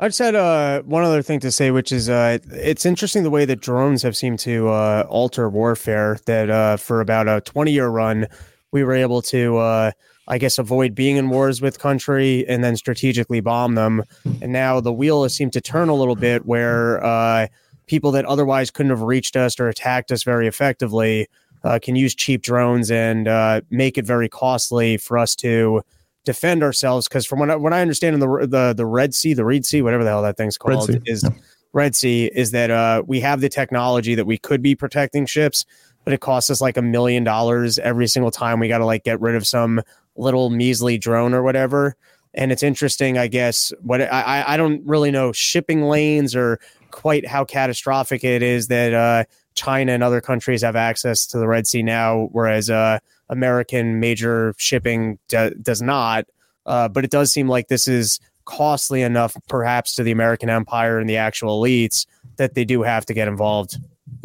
[0.00, 3.30] I just had uh, one other thing to say, which is uh, it's interesting the
[3.30, 6.18] way that drones have seemed to uh, alter warfare.
[6.26, 8.28] That uh, for about a 20 year run,
[8.70, 9.90] we were able to, uh,
[10.28, 14.04] I guess, avoid being in wars with country and then strategically bomb them.
[14.42, 17.48] And now the wheel has seemed to turn a little bit where uh,
[17.86, 21.26] people that otherwise couldn't have reached us or attacked us very effectively
[21.64, 25.82] uh, can use cheap drones and uh, make it very costly for us to
[26.24, 27.08] defend ourselves.
[27.08, 29.66] Because from what I, what I understand in the the the Red Sea, the Reed
[29.66, 31.30] Sea, whatever the hell that thing's called, Sea, is yeah.
[31.72, 35.64] Red Sea is that uh, we have the technology that we could be protecting ships,
[36.04, 39.04] but it costs us like a million dollars every single time we got to like
[39.04, 39.82] get rid of some
[40.18, 41.96] little measly drone or whatever.
[42.34, 43.72] And it's interesting, I guess.
[43.80, 48.92] What I I- don't really know shipping lanes or quite how catastrophic it is that
[48.92, 53.98] uh, China and other countries have access to the Red Sea now, whereas uh, American
[53.98, 56.26] major shipping do- does not.
[56.66, 60.98] Uh, but it does seem like this is costly enough, perhaps, to the American empire
[60.98, 63.78] and the actual elites that they do have to get involved.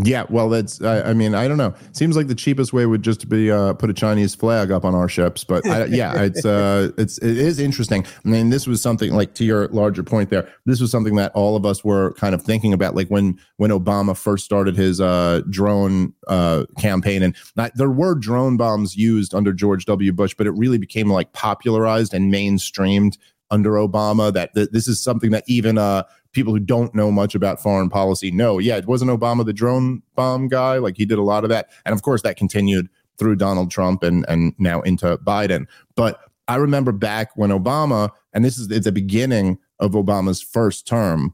[0.03, 0.81] Yeah, well, that's.
[0.81, 1.73] I, I mean, I don't know.
[1.91, 4.95] Seems like the cheapest way would just be uh, put a Chinese flag up on
[4.95, 5.43] our ships.
[5.43, 8.05] But I, yeah, it's uh, it's it is interesting.
[8.25, 10.49] I mean, this was something like to your larger point there.
[10.65, 13.71] This was something that all of us were kind of thinking about, like when when
[13.71, 19.33] Obama first started his uh, drone uh, campaign, and not, there were drone bombs used
[19.33, 20.11] under George W.
[20.11, 23.17] Bush, but it really became like popularized and mainstreamed
[23.51, 24.33] under Obama.
[24.33, 27.89] That, that this is something that even uh, people who don't know much about foreign
[27.89, 28.59] policy know.
[28.59, 30.77] Yeah, it wasn't Obama the drone bomb guy.
[30.77, 34.03] Like he did a lot of that, and of course that continued through Donald Trump
[34.03, 35.67] and and now into Biden.
[35.95, 40.87] But I remember back when Obama, and this is at the beginning of Obama's first
[40.87, 41.33] term.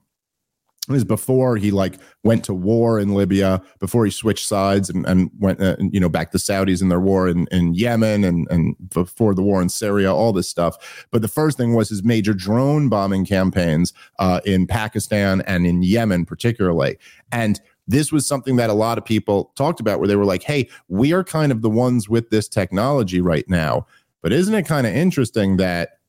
[0.90, 5.30] Was before he like went to war in Libya, before he switched sides and, and
[5.38, 8.76] went, uh, you know, back to Saudis in their war in, in Yemen and, and
[8.90, 11.06] before the war in Syria, all this stuff.
[11.12, 15.84] But the first thing was his major drone bombing campaigns uh, in Pakistan and in
[15.84, 16.98] Yemen, particularly.
[17.32, 20.42] And this was something that a lot of people talked about where they were like,
[20.42, 23.86] hey, we are kind of the ones with this technology right now.
[24.24, 26.00] But isn't it kind of interesting that,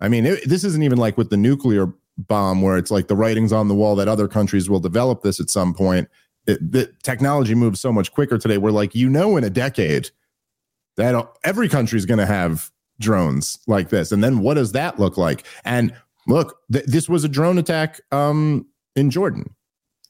[0.00, 3.16] I mean, it, this isn't even like with the nuclear bomb where it's like the
[3.16, 6.08] writings on the wall that other countries will develop this at some point.
[6.46, 8.58] It, the technology moves so much quicker today.
[8.58, 10.10] We're like, you know, in a decade
[10.96, 12.70] that every country is going to have
[13.00, 14.12] drones like this.
[14.12, 15.46] And then what does that look like?
[15.64, 15.94] And
[16.26, 19.54] look, th- this was a drone attack um, in Jordan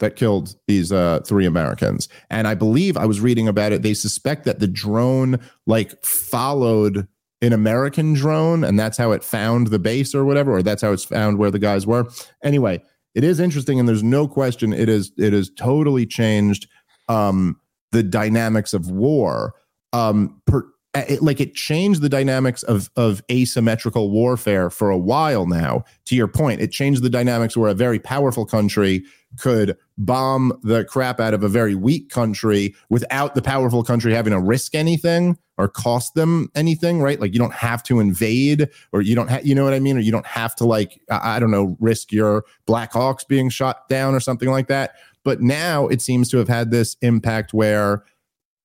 [0.00, 2.08] that killed these uh, three Americans.
[2.28, 3.82] And I believe I was reading about it.
[3.82, 7.06] They suspect that the drone like followed
[7.42, 10.92] an American drone, and that's how it found the base or whatever, or that's how
[10.92, 12.06] it's found where the guys were.
[12.42, 12.80] Anyway,
[13.14, 16.68] it is interesting, and there's no question it is it has totally changed
[17.08, 19.54] um, the dynamics of war.
[19.92, 25.46] Um, per, it, like it changed the dynamics of of asymmetrical warfare for a while
[25.46, 25.84] now.
[26.06, 29.04] To your point, it changed the dynamics where a very powerful country
[29.38, 34.32] could bomb the crap out of a very weak country without the powerful country having
[34.32, 37.20] to risk anything or cost them anything, right?
[37.20, 39.96] Like you don't have to invade or you don't have, you know what I mean?
[39.96, 43.48] Or you don't have to like, I, I don't know, risk your Black Hawks being
[43.48, 44.96] shot down or something like that.
[45.24, 48.04] But now it seems to have had this impact where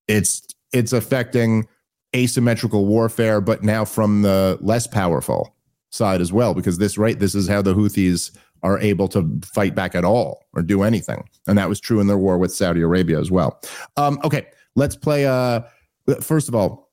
[0.08, 1.68] it's it's affecting
[2.18, 5.56] asymmetrical warfare, but now from the less powerful
[5.90, 8.32] side as well, because this right, this is how the Houthis
[8.64, 11.24] are able to fight back at all or do anything.
[11.48, 13.62] And that was true in their war with Saudi Arabia as well.
[13.96, 15.62] Um, okay, let's play uh
[16.22, 16.92] first of all,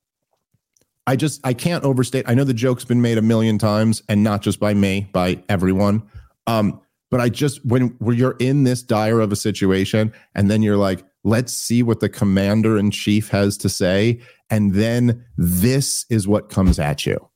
[1.06, 2.24] I just I can't overstate.
[2.26, 5.42] I know the joke's been made a million times, and not just by me, by
[5.48, 6.02] everyone.
[6.46, 10.62] Um, but I just when when you're in this dire of a situation, and then
[10.62, 16.06] you're like, let's see what the commander in chief has to say, and then this
[16.10, 17.28] is what comes at you.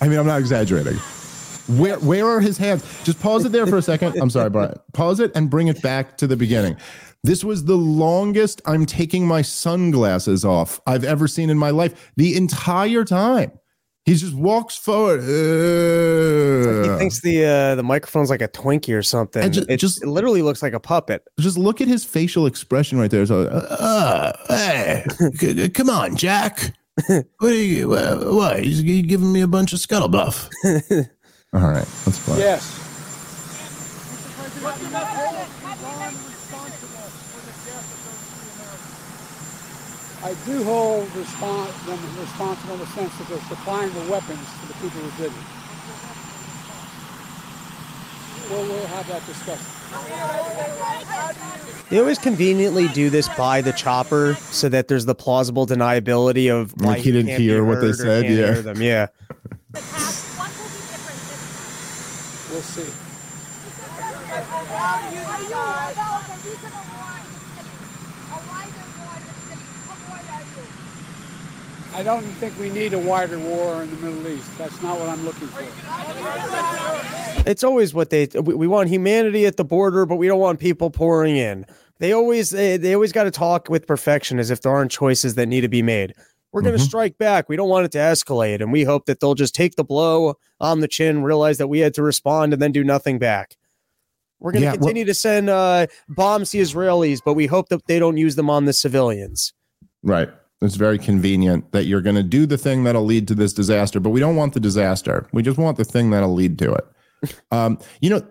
[0.00, 0.96] I mean, I'm not exaggerating.
[1.68, 2.82] Where where are his hands?
[3.04, 4.16] Just pause it there for a second.
[4.20, 4.74] I'm sorry, Brian.
[4.94, 6.76] Pause it and bring it back to the beginning.
[7.24, 12.12] This was the longest I'm taking my sunglasses off I've ever seen in my life.
[12.16, 13.52] The entire time.
[14.08, 15.20] He just walks forward.
[15.20, 19.42] He thinks the uh, the microphone's like a Twinkie or something.
[19.42, 21.22] And ju- it just- just it literally looks like a puppet.
[21.38, 23.24] just look at his facial expression right there.
[23.26, 25.04] So, uh, uh, hey,
[25.36, 26.74] c- c- come on, Jack.
[27.38, 27.94] What are you?
[27.94, 28.64] Uh, what?
[28.64, 30.48] He's g- giving me a bunch of scuttlebuff.
[31.54, 32.38] All right, let's play.
[32.40, 32.74] Yes.
[40.28, 44.66] I do hold respon them responsible in the sense that they're supplying the weapons to
[44.66, 45.38] the people who did it.
[48.50, 49.64] We'll, we'll have that discussion.
[51.88, 56.78] They always conveniently do this by the chopper so that there's the plausible deniability of
[56.78, 58.60] why Like he didn't hear what they said, yeah.
[58.60, 58.82] them.
[58.82, 59.06] Yeah.
[62.50, 62.92] We'll see.
[71.94, 74.56] I don't think we need a wider war in the Middle East.
[74.58, 75.64] That's not what I'm looking for.
[77.48, 80.60] It's always what they we, we want humanity at the border, but we don't want
[80.60, 81.64] people pouring in.
[81.98, 85.34] They always they, they always got to talk with perfection as if there aren't choices
[85.36, 86.14] that need to be made.
[86.52, 87.48] We're going to strike back.
[87.48, 90.38] We don't want it to escalate, and we hope that they'll just take the blow
[90.60, 93.56] on the chin, realize that we had to respond, and then do nothing back.
[94.40, 97.68] We're going to Yeah, well- continue to send uh, bombs to Israelis, but we hope
[97.68, 99.52] that they don't use them on the civilians.
[100.02, 100.30] Right.
[100.60, 104.00] It's very convenient that you're going to do the thing that'll lead to this disaster,
[104.00, 105.28] but we don't want the disaster.
[105.32, 107.34] We just want the thing that'll lead to it.
[107.52, 108.26] um, you know,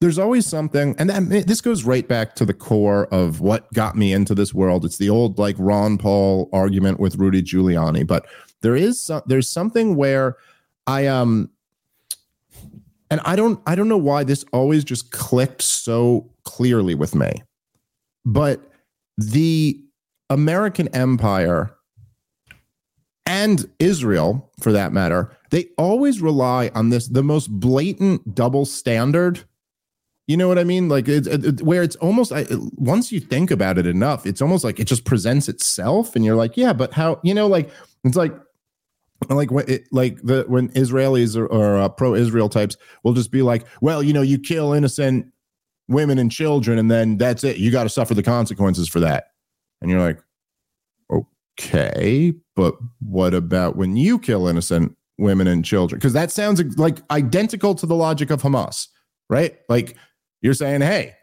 [0.00, 3.96] there's always something, and that, this goes right back to the core of what got
[3.96, 4.84] me into this world.
[4.84, 8.26] It's the old like Ron Paul argument with Rudy Giuliani, but
[8.62, 10.36] there is some, there's something where
[10.86, 11.50] I um
[13.10, 17.42] and I don't I don't know why this always just clicked so clearly with me.
[18.24, 18.60] But
[19.18, 19.82] the
[20.30, 21.76] American empire
[23.26, 29.44] and Israel for that matter, they always rely on this the most blatant double standard.
[30.26, 30.88] You know what I mean?
[30.88, 34.64] Like it's it, where it's almost I, once you think about it enough, it's almost
[34.64, 37.70] like it just presents itself and you're like, yeah, but how, you know, like
[38.04, 38.32] it's like
[39.28, 43.42] like when it, like the when Israelis or, or uh, pro-Israel types will just be
[43.42, 45.26] like, well, you know, you kill innocent
[45.88, 47.58] women and children, and then that's it.
[47.58, 49.29] You got to suffer the consequences for that.
[49.80, 50.22] And you're like,
[51.10, 55.98] okay, but what about when you kill innocent women and children?
[55.98, 58.88] Because that sounds like identical to the logic of Hamas,
[59.28, 59.56] right?
[59.68, 59.96] Like
[60.42, 61.14] you're saying, hey,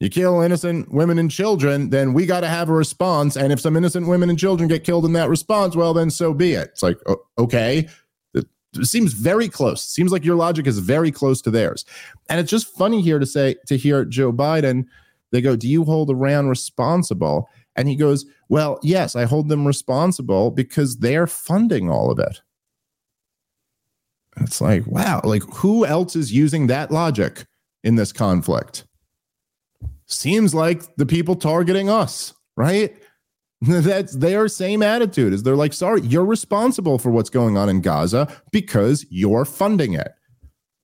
[0.00, 3.36] you kill innocent women and children, then we got to have a response.
[3.36, 6.32] And if some innocent women and children get killed in that response, well, then so
[6.32, 6.68] be it.
[6.72, 6.98] It's like,
[7.36, 7.88] okay.
[8.34, 9.82] It seems very close.
[9.82, 11.84] Seems like your logic is very close to theirs.
[12.28, 14.84] And it's just funny here to say, to hear Joe Biden,
[15.32, 17.48] they go, Do you hold Iran responsible?
[17.78, 22.40] And he goes, Well, yes, I hold them responsible because they're funding all of it.
[24.40, 27.46] It's like, wow, like who else is using that logic
[27.82, 28.84] in this conflict?
[30.08, 32.96] seems like the people targeting us, right?
[33.60, 35.32] That's their same attitude.
[35.32, 39.94] Is they're like, sorry, you're responsible for what's going on in Gaza because you're funding
[39.94, 40.12] it.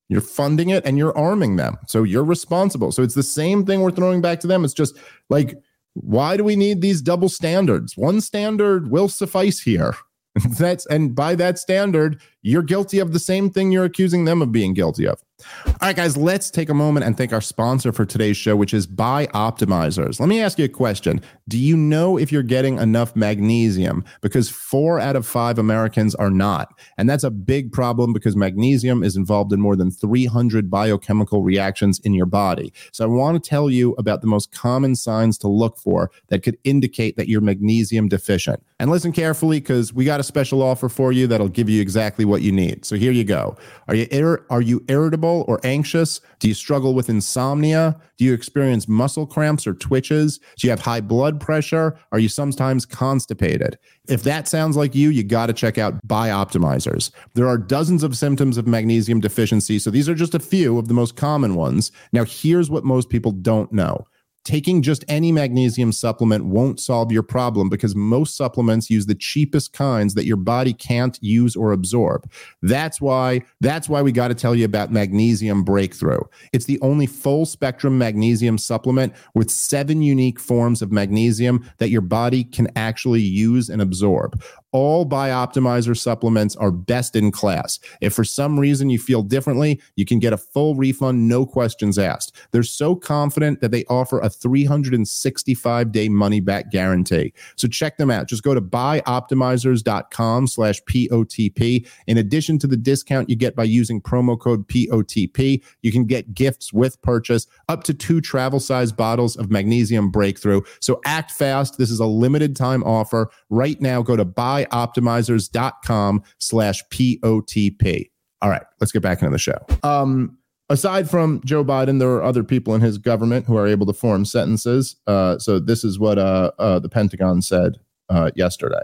[0.08, 1.78] You're funding it and you're arming them.
[1.88, 2.92] So you're responsible.
[2.92, 4.64] So it's the same thing we're throwing back to them.
[4.64, 4.96] It's just
[5.30, 5.56] like,
[5.94, 7.96] why do we need these double standards?
[7.96, 9.94] One standard will suffice here.
[10.58, 14.52] That's and by that standard, you're guilty of the same thing you're accusing them of
[14.52, 15.22] being guilty of.
[15.66, 18.72] All right, guys, let's take a moment and thank our sponsor for today's show, which
[18.72, 20.20] is BiOptimizers.
[20.20, 21.20] Let me ask you a question.
[21.48, 24.04] Do you know if you're getting enough magnesium?
[24.20, 26.72] Because four out of five Americans are not.
[26.96, 31.98] And that's a big problem because magnesium is involved in more than 300 biochemical reactions
[32.00, 32.72] in your body.
[32.92, 36.44] So I want to tell you about the most common signs to look for that
[36.44, 38.62] could indicate that you're magnesium deficient.
[38.78, 42.24] And listen carefully because we got a special offer for you that'll give you exactly
[42.24, 42.84] what you need.
[42.84, 43.56] So here you go.
[43.88, 46.20] Are you ir- are you irritable or anxious?
[46.38, 48.00] Do you struggle with insomnia?
[48.16, 50.38] Do you experience muscle cramps or twitches?
[50.58, 51.98] Do you have high blood pressure?
[52.12, 53.78] Are you sometimes constipated?
[54.08, 57.10] If that sounds like you, you got to check out Bioptimizers.
[57.34, 60.88] There are dozens of symptoms of magnesium deficiency, so these are just a few of
[60.88, 61.92] the most common ones.
[62.12, 64.06] Now, here's what most people don't know
[64.44, 69.72] taking just any magnesium supplement won't solve your problem because most supplements use the cheapest
[69.72, 72.30] kinds that your body can't use or absorb.
[72.62, 76.20] That's why that's why we got to tell you about magnesium breakthrough.
[76.52, 82.02] It's the only full spectrum magnesium supplement with seven unique forms of magnesium that your
[82.02, 84.42] body can actually use and absorb.
[84.74, 87.78] All Bioptimizer supplements are best in class.
[88.00, 91.96] If for some reason you feel differently, you can get a full refund, no questions
[91.96, 92.34] asked.
[92.50, 97.32] They're so confident that they offer a 365 day money back guarantee.
[97.54, 98.26] So check them out.
[98.26, 101.88] Just go to bioptimizers.com slash POTP.
[102.08, 106.34] In addition to the discount you get by using promo code POTP, you can get
[106.34, 110.62] gifts with purchase up to two travel size bottles of magnesium breakthrough.
[110.80, 111.78] So act fast.
[111.78, 113.30] This is a limited time offer.
[113.50, 114.24] Right now, go to
[114.64, 118.10] bioptimizers.com slash POTP.
[118.42, 119.58] All right, let's get back into the show.
[119.82, 120.38] Um,
[120.68, 123.92] aside from Joe Biden, there are other people in his government who are able to
[123.92, 124.96] form sentences.
[125.06, 128.82] Uh, so this is what uh, uh, the Pentagon said uh, yesterday.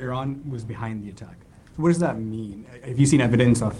[0.00, 1.36] Iran was behind the attack.
[1.76, 2.66] What does that mean?
[2.84, 3.74] Have you seen evidence of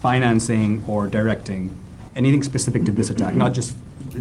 [0.00, 1.76] financing or directing
[2.14, 3.34] anything specific to this attack?
[3.34, 3.76] Not just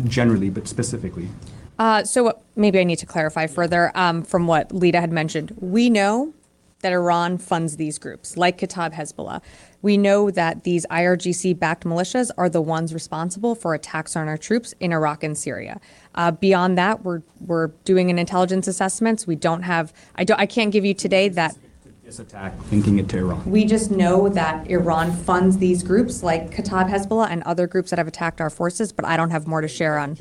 [0.05, 1.29] generally, but specifically.
[1.77, 5.55] Uh, so maybe I need to clarify further um, from what Lita had mentioned.
[5.59, 6.33] We know
[6.81, 9.41] that Iran funds these groups, like Kataib Hezbollah.
[9.81, 14.37] We know that these IRGC backed militias are the ones responsible for attacks on our
[14.37, 15.79] troops in Iraq and Syria.
[16.13, 19.25] Uh, beyond that, we're, we're doing an intelligence assessments.
[19.25, 21.57] We don't have, I, don't, I can't give you today that
[22.05, 23.49] This attack, linking it to Iran.
[23.49, 27.97] we just know that Iran funds these groups like Kataib Hezbollah and other groups that
[27.97, 30.15] have attacked our forces, but I don't have more to share on.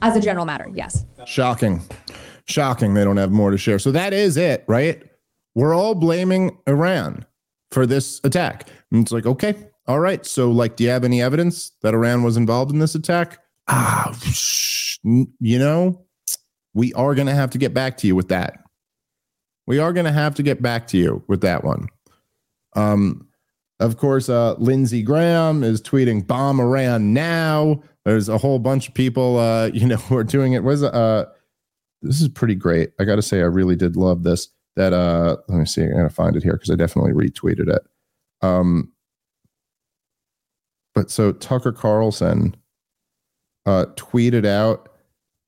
[0.00, 1.04] As a general matter, yes.
[1.26, 1.82] Shocking.
[2.46, 2.94] Shocking.
[2.94, 3.78] They don't have more to share.
[3.78, 5.02] So that is it, right?
[5.54, 7.26] We're all blaming Iran
[7.70, 8.70] for this attack.
[8.90, 9.54] And it's like, okay,
[9.86, 10.24] all right.
[10.24, 13.38] So, like, do you have any evidence that Iran was involved in this attack?
[13.68, 14.18] Ah,
[15.02, 16.06] you know,
[16.72, 18.60] we are going to have to get back to you with that.
[19.68, 21.88] We are going to have to get back to you with that one.
[22.74, 23.28] Um,
[23.80, 28.94] of course, uh, Lindsey Graham is tweeting "Bomb Iran now." There's a whole bunch of
[28.94, 30.64] people, uh, you know, who are doing it.
[30.64, 31.26] Was uh,
[32.00, 32.92] this is pretty great.
[32.98, 34.48] I got to say, I really did love this.
[34.76, 35.82] That uh, let me see.
[35.82, 37.82] I'm gonna find it here because I definitely retweeted it.
[38.40, 38.92] Um,
[40.94, 42.56] but so Tucker Carlson
[43.66, 44.88] uh, tweeted out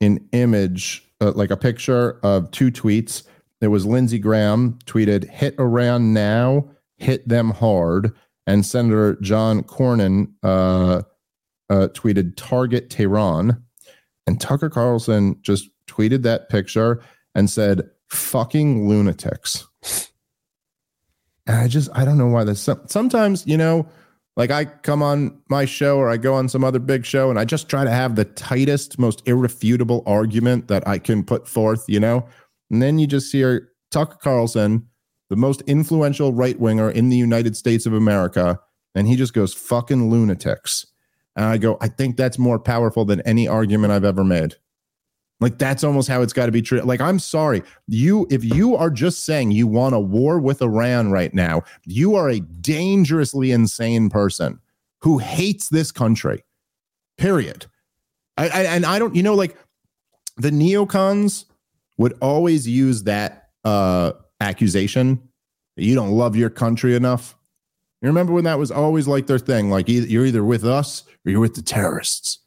[0.02, 3.22] an image, uh, like a picture of two tweets.
[3.60, 8.12] It was Lindsey Graham tweeted, "Hit Iran now, hit them hard,"
[8.46, 11.02] and Senator John Cornyn uh,
[11.68, 13.62] uh, tweeted, "Target Tehran,"
[14.26, 17.02] and Tucker Carlson just tweeted that picture
[17.34, 19.66] and said, "Fucking lunatics."
[21.46, 22.68] And I just I don't know why this.
[22.86, 23.86] Sometimes you know,
[24.36, 27.38] like I come on my show or I go on some other big show and
[27.38, 31.84] I just try to have the tightest, most irrefutable argument that I can put forth.
[31.88, 32.26] You know,
[32.70, 34.86] and then you just hear Tucker Carlson,
[35.28, 38.60] the most influential right winger in the United States of America,
[38.94, 40.86] and he just goes fucking lunatics.
[41.36, 44.56] And I go, I think that's more powerful than any argument I've ever made.
[45.40, 46.86] Like that's almost how it's got to be treated.
[46.86, 51.10] Like I'm sorry, you if you are just saying you want a war with Iran
[51.10, 54.60] right now, you are a dangerously insane person
[55.00, 56.44] who hates this country.
[57.16, 57.66] Period.
[58.36, 59.56] I, I and I don't, you know, like
[60.36, 61.46] the neocons
[62.00, 65.20] would always use that uh accusation.
[65.76, 67.36] You don't love your country enough.
[68.00, 69.70] You remember when that was always like their thing?
[69.70, 72.38] Like either, you're either with us or you're with the terrorists.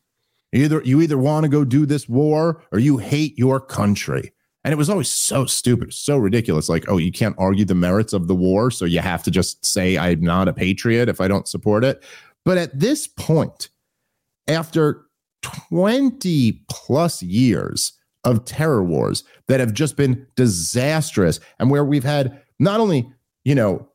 [0.54, 4.34] Either you either want to go do this war or you hate your country.
[4.64, 6.70] And it was always so stupid, so ridiculous.
[6.70, 9.64] Like, oh, you can't argue the merits of the war, so you have to just
[9.66, 12.04] say I'm not a patriot if I don't support it.
[12.46, 13.70] But at this point,
[14.48, 15.06] after
[15.70, 17.94] 20 plus years
[18.24, 23.12] of terror wars that have just been disastrous and where we've had not only,
[23.44, 23.88] you know,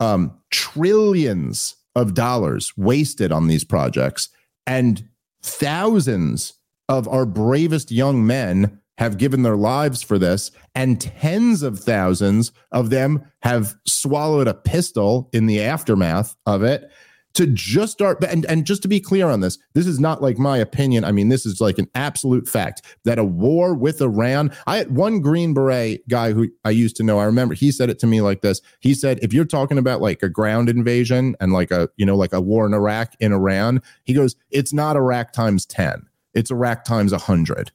[0.00, 4.28] um, trillions of dollars wasted on these projects,
[4.66, 5.08] and
[5.42, 6.54] thousands
[6.88, 12.52] of our bravest young men have given their lives for this, and tens of thousands
[12.72, 16.90] of them have swallowed a pistol in the aftermath of it
[17.34, 20.38] to just start and, and just to be clear on this this is not like
[20.38, 21.04] my opinion.
[21.04, 24.94] I mean this is like an absolute fact that a war with iran i had
[24.94, 27.18] one green beret guy who i used to know.
[27.18, 28.60] I remember he said it to me like this.
[28.80, 32.16] He said if you're talking about like a ground invasion and like a you know
[32.16, 36.50] like a war in iraq in iran he goes it's not iraq times 10 it's
[36.50, 37.72] iraq times 100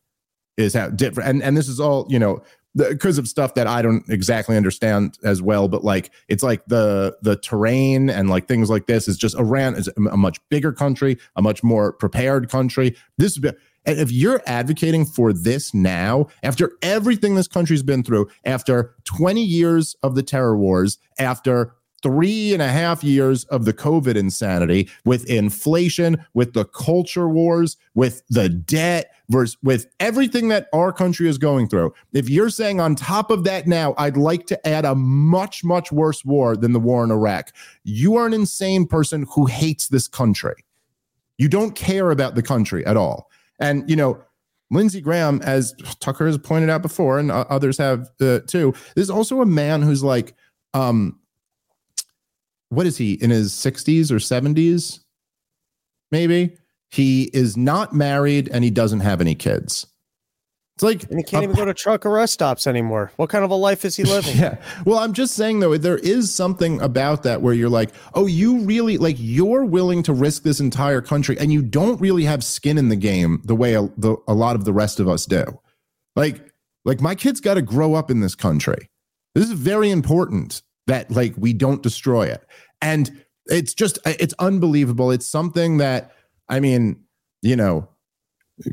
[0.57, 1.29] is how different.
[1.29, 2.41] And and this is all you know
[2.75, 7.17] because of stuff that I don't exactly understand as well, but like it's like the
[7.21, 11.17] the terrain and like things like this is just Iran is a much bigger country,
[11.35, 12.95] a much more prepared country.
[13.17, 13.37] This
[13.85, 19.43] and if you're advocating for this now, after everything this country's been through, after 20
[19.43, 24.89] years of the terror wars, after three and a half years of the COVID insanity
[25.05, 31.27] with inflation, with the culture wars, with the debt, versus with everything that our country
[31.27, 31.93] is going through.
[32.13, 35.91] If you're saying on top of that now, I'd like to add a much, much
[35.91, 37.51] worse war than the war in Iraq,
[37.83, 40.65] you are an insane person who hates this country.
[41.37, 43.29] You don't care about the country at all.
[43.59, 44.21] And, you know,
[44.71, 49.41] Lindsey Graham, as Tucker has pointed out before, and others have uh, too, is also
[49.41, 50.35] a man who's like,
[50.73, 51.19] um,
[52.69, 54.99] what is he in his 60s or 70s?
[56.11, 56.57] Maybe
[56.93, 59.87] he is not married and he doesn't have any kids.
[60.75, 63.11] It's like and he can't a, even go to truck or rest stops anymore.
[63.15, 64.37] What kind of a life is he living?
[64.37, 64.57] yeah.
[64.85, 68.59] Well, I'm just saying though, there is something about that where you're like, oh, you
[68.59, 72.77] really like you're willing to risk this entire country, and you don't really have skin
[72.77, 75.43] in the game the way a, the, a lot of the rest of us do.
[76.15, 76.47] Like,
[76.85, 78.87] like my kids got to grow up in this country.
[79.33, 82.45] This is very important that like we don't destroy it.
[82.83, 85.09] And it's just it's unbelievable.
[85.09, 86.11] It's something that
[86.49, 87.03] I mean,
[87.41, 87.87] you know,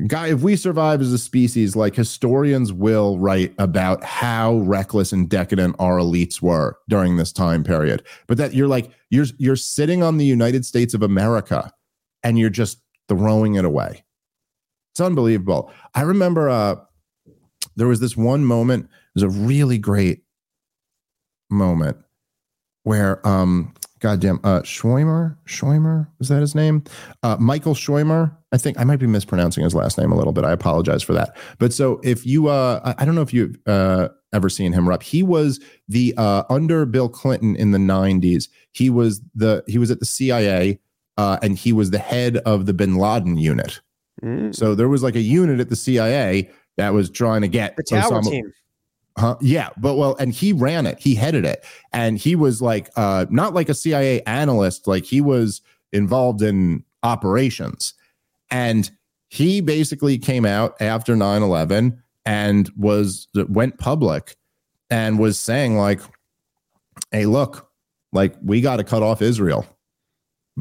[0.07, 5.29] guy if we survive as a species like historians will write about how reckless and
[5.29, 8.03] decadent our elites were during this time period.
[8.27, 11.71] But that you're like you're you're sitting on the united states of america
[12.23, 14.03] and you're just throwing it away.
[14.93, 15.71] It's unbelievable.
[15.95, 16.75] I remember uh
[17.75, 20.23] there was this one moment it was a really great
[21.49, 21.97] moment
[22.83, 25.37] where um goddamn uh Schweimer?
[25.47, 26.07] Schweimer?
[26.19, 26.83] Was that his name?
[27.23, 28.35] Uh Michael Schweimer?
[28.51, 30.43] I think I might be mispronouncing his last name a little bit.
[30.43, 31.37] I apologize for that.
[31.59, 35.03] But so if you uh I don't know if you've uh ever seen him Rupp
[35.03, 39.91] he was the uh under Bill Clinton in the 90s he was the he was
[39.91, 40.79] at the CIA
[41.17, 43.79] uh and he was the head of the bin Laden unit.
[44.23, 44.53] Mm.
[44.53, 47.83] so there was like a unit at the CIA that was trying to get the
[47.83, 48.53] tower Osama, team
[49.21, 49.37] Huh?
[49.39, 50.97] Yeah, but well, and he ran it.
[50.97, 51.63] He headed it,
[51.93, 54.87] and he was like, uh, not like a CIA analyst.
[54.87, 55.61] Like he was
[55.93, 57.93] involved in operations,
[58.49, 58.89] and
[59.29, 64.35] he basically came out after 9-11 and was went public
[64.89, 66.01] and was saying like,
[67.11, 67.69] "Hey, look,
[68.11, 69.67] like we got to cut off Israel.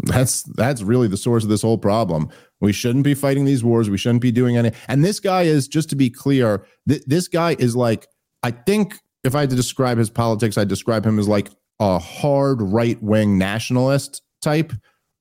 [0.04, 2.28] That's that's really the source of this whole problem.
[2.60, 3.88] We shouldn't be fighting these wars.
[3.88, 7.26] We shouldn't be doing any." And this guy is just to be clear, th- this
[7.26, 8.06] guy is like
[8.42, 11.98] I think if I had to describe his politics, I'd describe him as like a
[11.98, 14.72] hard right wing nationalist type.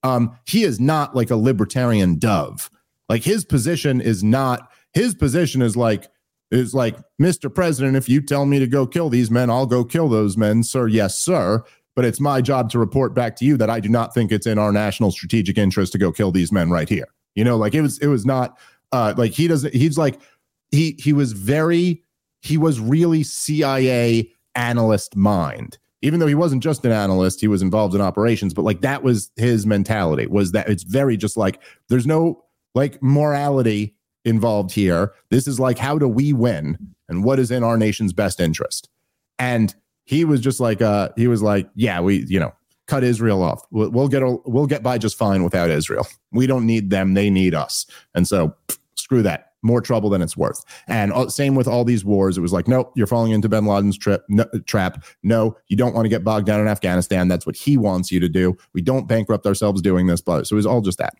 [0.03, 2.69] Um, he is not like a libertarian dove.
[3.09, 6.07] Like his position is not, his position is like,
[6.51, 7.53] is like, Mr.
[7.53, 10.63] President, if you tell me to go kill these men, I'll go kill those men,
[10.63, 10.87] sir.
[10.87, 11.63] Yes, sir.
[11.95, 14.47] But it's my job to report back to you that I do not think it's
[14.47, 17.07] in our national strategic interest to go kill these men right here.
[17.35, 18.57] You know, like it was, it was not
[18.91, 20.19] uh like he doesn't, he's like,
[20.71, 22.03] he he was very
[22.41, 25.77] he was really CIA analyst mind.
[26.01, 29.03] Even though he wasn't just an analyst, he was involved in operations, but like that
[29.03, 35.13] was his mentality was that it's very just like there's no like morality involved here.
[35.29, 36.77] This is like how do we win
[37.09, 38.87] and what is in our nation's best interest.
[39.39, 39.73] And
[40.05, 42.53] he was just like uh he was like yeah, we you know,
[42.87, 43.61] cut Israel off.
[43.69, 46.07] We'll, we'll get we'll get by just fine without Israel.
[46.31, 47.85] We don't need them, they need us.
[48.13, 48.55] And so
[48.95, 50.63] screw that more trouble than it's worth.
[50.87, 52.37] And uh, same with all these wars.
[52.37, 55.03] It was like, nope, you're falling into bin Laden's trip, no, trap.
[55.23, 57.27] No, you don't want to get bogged down in Afghanistan.
[57.27, 58.57] That's what he wants you to do.
[58.73, 60.21] We don't bankrupt ourselves doing this.
[60.21, 61.15] But so it was all just that.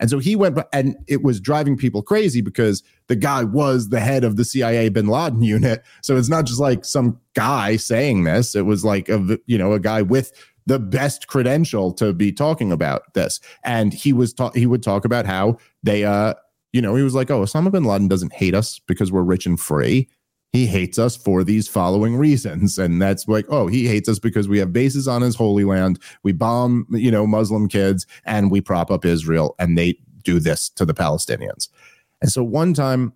[0.00, 4.00] And so he went, and it was driving people crazy because the guy was the
[4.00, 5.82] head of the CIA bin Laden unit.
[6.02, 8.54] So it's not just like some guy saying this.
[8.54, 10.32] It was like a, you know, a guy with
[10.66, 13.40] the best credential to be talking about this.
[13.64, 16.34] And he was ta- he would talk about how they uh
[16.72, 19.46] you know, he was like, oh, Osama bin Laden doesn't hate us because we're rich
[19.46, 20.08] and free.
[20.52, 22.78] he hates us for these following reasons.
[22.78, 25.98] And that's like, oh, he hates us because we have bases on his holy land.
[26.22, 30.68] We bomb, you know, Muslim kids and we prop up Israel and they do this
[30.70, 31.68] to the Palestinians.
[32.20, 33.14] And so one time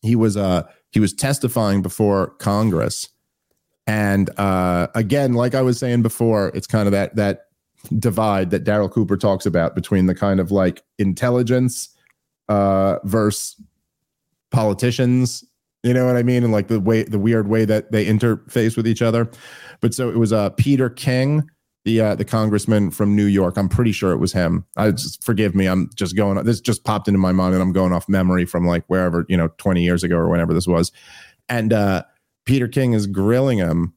[0.00, 3.08] he was uh he was testifying before Congress.
[3.86, 7.46] And uh again, like I was saying before, it's kind of that that
[7.98, 11.93] divide that Darryl Cooper talks about between the kind of like intelligence
[12.48, 13.60] uh versus
[14.50, 15.44] politicians
[15.84, 16.42] you know what I mean?
[16.42, 19.30] And like the way, the weird way that they interface with each other.
[19.82, 21.42] But so it was uh, Peter King,
[21.84, 23.58] the uh, the congressman from New York.
[23.58, 24.64] I'm pretty sure it was him.
[24.78, 25.66] I just forgive me.
[25.66, 26.42] I'm just going.
[26.42, 29.36] This just popped into my mind, and I'm going off memory from like wherever you
[29.36, 30.90] know 20 years ago or whenever this was.
[31.50, 32.04] And uh,
[32.46, 33.92] Peter King is grilling him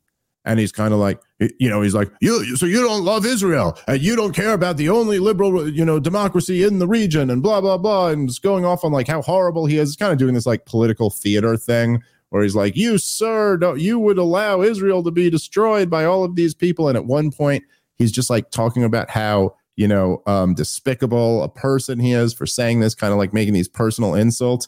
[0.48, 1.22] and he's kind of like
[1.60, 4.78] you know he's like you so you don't love israel and you don't care about
[4.78, 8.42] the only liberal you know democracy in the region and blah blah blah and just
[8.42, 9.96] going off on like how horrible he is.
[9.98, 14.00] Kind of doing this like political theater thing where he's like you sir don't you
[14.00, 17.64] would allow israel to be destroyed by all of these people and at one point
[17.98, 22.46] he's just like talking about how you know um despicable a person he is for
[22.46, 24.68] saying this kind of like making these personal insults.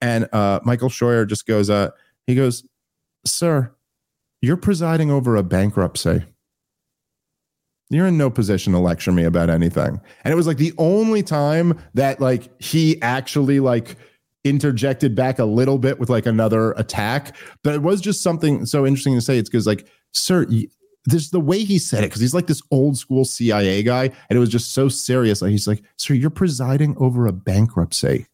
[0.00, 1.90] And uh michael scheuer just goes uh
[2.26, 2.64] he goes
[3.26, 3.72] sir
[4.40, 6.24] you're presiding over a bankruptcy.
[7.90, 10.00] You're in no position to lecture me about anything.
[10.22, 13.96] And it was like the only time that like he actually like
[14.44, 17.34] interjected back a little bit with like another attack.
[17.64, 19.38] But it was just something so interesting to say.
[19.38, 20.46] It's because like, sir,
[21.06, 24.36] this the way he said it because he's like this old school CIA guy, and
[24.36, 25.40] it was just so serious.
[25.40, 28.26] Like he's like, "Sir, you're presiding over a bankruptcy."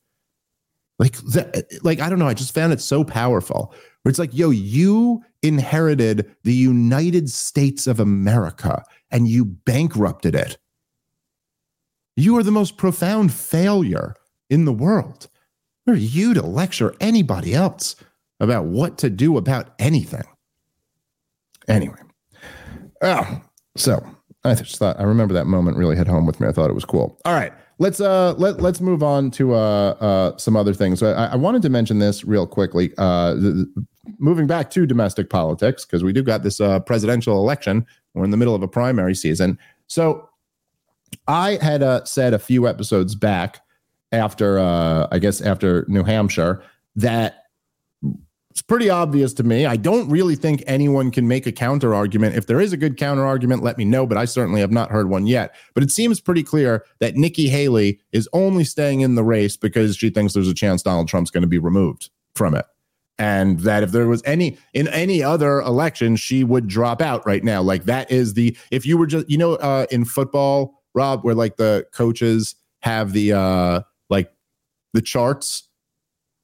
[0.98, 2.28] Like that, like I don't know.
[2.28, 3.72] I just found it so powerful.
[4.02, 10.56] Where it's like, yo, you inherited the United States of America and you bankrupted it.
[12.16, 14.14] You are the most profound failure
[14.48, 15.28] in the world.
[15.84, 17.94] Who are you to lecture anybody else
[18.40, 20.24] about what to do about anything?
[21.68, 22.00] Anyway,
[23.02, 23.42] oh,
[23.76, 24.02] so
[24.44, 26.48] I just thought I remember that moment really hit home with me.
[26.48, 27.20] I thought it was cool.
[27.24, 31.00] All right, let's uh let let's move on to uh uh some other things.
[31.00, 32.92] So I, I wanted to mention this real quickly.
[32.96, 33.34] Uh,
[34.18, 37.86] moving back to domestic politics because we do got this uh, presidential election.
[38.14, 39.58] We're in the middle of a primary season.
[39.86, 40.28] So
[41.26, 43.60] I had uh, said a few episodes back
[44.12, 46.62] after, uh, I guess, after New Hampshire
[46.96, 47.44] that
[48.50, 49.66] it's pretty obvious to me.
[49.66, 52.36] I don't really think anyone can make a counter argument.
[52.36, 54.92] If there is a good counter argument, let me know, but I certainly have not
[54.92, 55.56] heard one yet.
[55.74, 59.96] But it seems pretty clear that Nikki Haley is only staying in the race because
[59.96, 62.66] she thinks there's a chance Donald Trump's going to be removed from it
[63.18, 67.44] and that if there was any in any other election she would drop out right
[67.44, 67.62] now.
[67.62, 71.34] Like that is the if you were just you know uh in football rob where
[71.34, 74.32] like the coaches have the uh like
[74.92, 75.68] the charts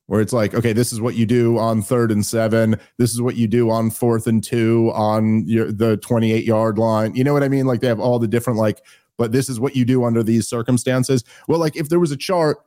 [0.07, 2.79] where it's like okay this is what you do on third and seven.
[2.99, 7.15] This is what you do on fourth and two on your the 28 yard line.
[7.15, 7.67] You know what i mean?
[7.67, 8.83] Like they have all the different like
[9.19, 11.25] but this is what you do under these circumstances.
[11.49, 12.59] Well like if there was a chart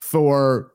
[0.00, 0.72] for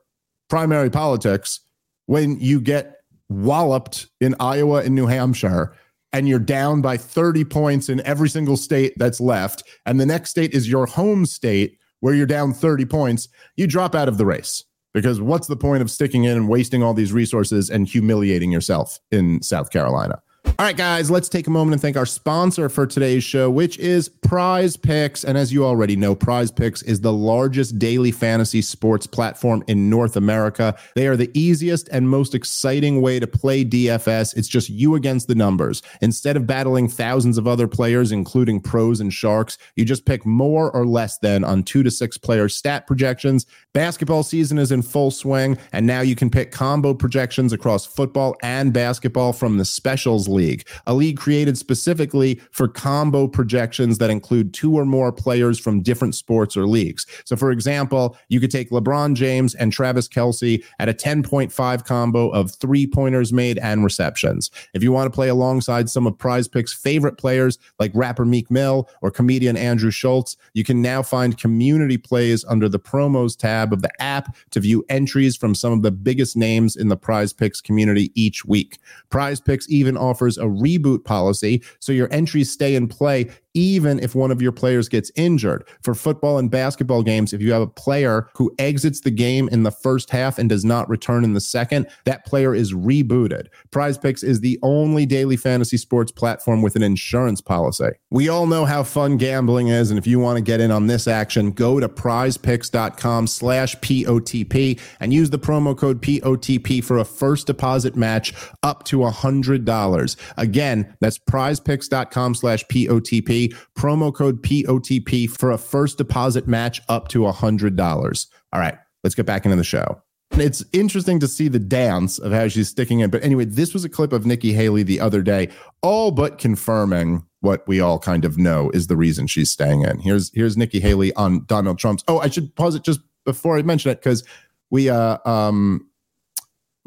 [0.48, 1.60] primary politics
[2.08, 5.76] when you get walloped in Iowa and New Hampshire
[6.14, 10.32] and you're down by 30 points in every single state that's left, and the next
[10.32, 14.26] state is your home state where you're down 30 points, you drop out of the
[14.26, 14.64] race.
[14.94, 19.00] Because what's the point of sticking in and wasting all these resources and humiliating yourself
[19.12, 20.22] in South Carolina?
[20.60, 23.78] All right, guys, let's take a moment and thank our sponsor for today's show, which
[23.78, 25.24] is Prize Picks.
[25.24, 29.88] And as you already know, Prize Picks is the largest daily fantasy sports platform in
[29.88, 30.76] North America.
[30.96, 34.36] They are the easiest and most exciting way to play DFS.
[34.36, 35.84] It's just you against the numbers.
[36.02, 40.72] Instead of battling thousands of other players, including pros and sharks, you just pick more
[40.72, 43.46] or less than on two to six player stat projections.
[43.76, 48.36] Basketball season is in full swing, and now you can pick combo projections across football
[48.42, 54.10] and basketball from the Specials League league, a league created specifically for combo projections that
[54.10, 57.06] include two or more players from different sports or leagues.
[57.26, 62.30] So, for example, you could take LeBron James and Travis Kelce at a 10.5 combo
[62.30, 64.50] of three pointers made and receptions.
[64.74, 68.50] If you want to play alongside some of Prize Picks' favorite players like rapper Meek
[68.50, 73.74] Mill or comedian Andrew Schulz, you can now find community plays under the promos tab
[73.74, 77.34] of the app to view entries from some of the biggest names in the Prize
[77.34, 78.80] Picks community each week.
[79.10, 84.16] Prize Picks even offers a reboot policy so your entries stay in play even if
[84.16, 85.68] one of your players gets injured.
[85.82, 89.64] For football and basketball games, if you have a player who exits the game in
[89.64, 93.48] the first half and does not return in the second, that player is rebooted.
[93.72, 97.90] Prize Picks is the only daily fantasy sports platform with an insurance policy.
[98.10, 100.88] We all know how fun gambling is, and if you want to get in on
[100.88, 107.06] this action, go to prizepicks.com slash POTP and use the promo code POTP for a
[107.06, 108.34] first deposit match
[108.64, 110.16] up to $100.
[110.38, 117.20] Again, that's prizepicks.com slash POTP, promo code POTP for a first deposit match up to
[117.20, 118.28] $100.
[118.54, 120.02] All right, let's get back into the show.
[120.32, 123.10] It's interesting to see the dance of how she's sticking in.
[123.10, 125.50] But anyway, this was a clip of Nikki Haley the other day,
[125.82, 130.00] all but confirming what we all kind of know is the reason she's staying in.
[130.00, 132.04] Here's here's Nikki Haley on Donald Trump's.
[132.08, 134.24] Oh, I should pause it just before I mention it because
[134.70, 135.88] we uh um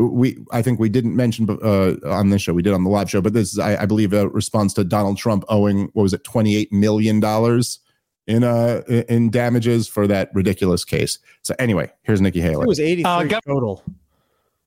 [0.09, 3.11] we I think we didn't mention uh, on this show we did on the live
[3.11, 6.15] show, but this is I, I believe a response to Donald Trump owing what was
[6.15, 7.81] it twenty eight million dollars
[8.27, 11.19] in uh in damages for that ridiculous case.
[11.43, 12.65] So anyway, here's Nikki Haley.
[12.65, 13.85] It was 83 uh, total.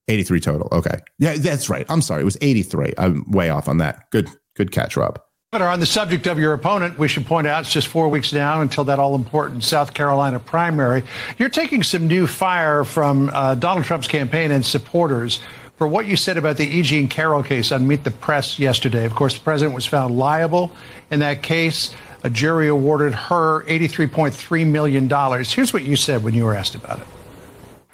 [0.08, 0.68] 83 total.
[0.72, 0.98] Okay.
[1.18, 1.86] Yeah, that's right.
[1.90, 2.22] I'm sorry.
[2.22, 2.94] It was 83.
[2.98, 4.10] I'm way off on that.
[4.12, 5.20] Good good catch, Rob.
[5.62, 8.62] On the subject of your opponent, we should point out it's just four weeks now
[8.62, 11.04] until that all important South Carolina primary.
[11.38, 15.42] You're taking some new fire from uh, Donald Trump's campaign and supporters
[15.78, 16.82] for what you said about the E.
[16.82, 19.06] Jean Carroll case on Meet the Press yesterday.
[19.06, 20.72] Of course, the president was found liable
[21.12, 21.94] in that case.
[22.24, 25.08] A jury awarded her $83.3 million.
[25.46, 27.08] Here's what you said when you were asked about it.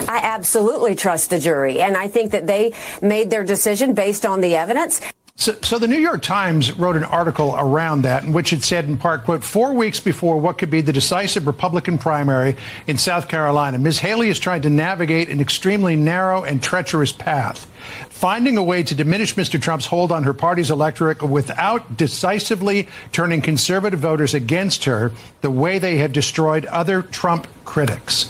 [0.08, 4.40] I absolutely trust the jury, and I think that they made their decision based on
[4.40, 5.02] the evidence.
[5.40, 8.84] So, so, the New York Times wrote an article around that in which it said
[8.84, 13.30] in part, quote, four weeks before what could be the decisive Republican primary in South
[13.30, 14.00] Carolina, Ms.
[14.00, 17.68] Haley is trying to navigate an extremely narrow and treacherous path,
[18.10, 19.62] finding a way to diminish Mr.
[19.62, 25.80] Trump's hold on her party's electorate without decisively turning conservative voters against her the way
[25.80, 28.30] they have destroyed other Trump critics.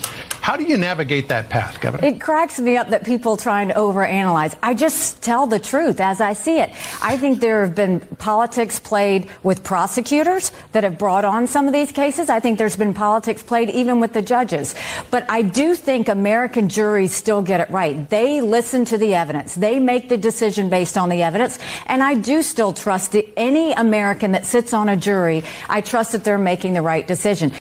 [0.50, 2.08] How do you navigate that path, Governor?
[2.08, 4.58] It cracks me up that people try and overanalyze.
[4.64, 6.72] I just tell the truth as I see it.
[7.04, 11.74] I think there have been politics played with prosecutors that have brought on some of
[11.74, 12.32] these cases.
[12.32, 14.74] I think there's been politics played even with the judges.
[15.12, 18.10] But I do think American juries still get it right.
[18.10, 19.54] They listen to the evidence.
[19.54, 21.60] They make the decision based on the evidence.
[21.86, 25.44] And I do still trust the, any American that sits on a jury.
[25.70, 27.52] I trust that they're making the right decision.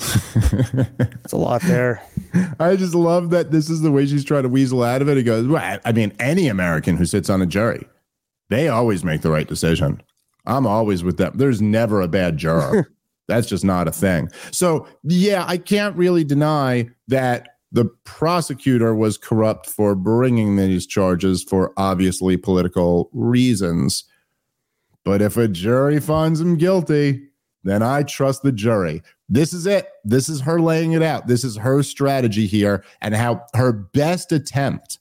[0.00, 2.02] It's a lot there.
[2.58, 5.16] I just love that this is the way she's trying to weasel out of it.
[5.16, 7.86] He goes, well, I mean, any American who sits on a jury,
[8.50, 10.02] they always make the right decision.
[10.46, 11.32] I'm always with them.
[11.36, 12.90] There's never a bad juror.
[13.28, 14.28] That's just not a thing.
[14.50, 21.42] So, yeah, I can't really deny that the prosecutor was corrupt for bringing these charges
[21.42, 24.04] for obviously political reasons.
[25.04, 27.28] But if a jury finds him guilty,
[27.64, 29.02] then I trust the jury.
[29.28, 29.88] This is it.
[30.04, 31.26] This is her laying it out.
[31.26, 34.98] This is her strategy here and how her best attempt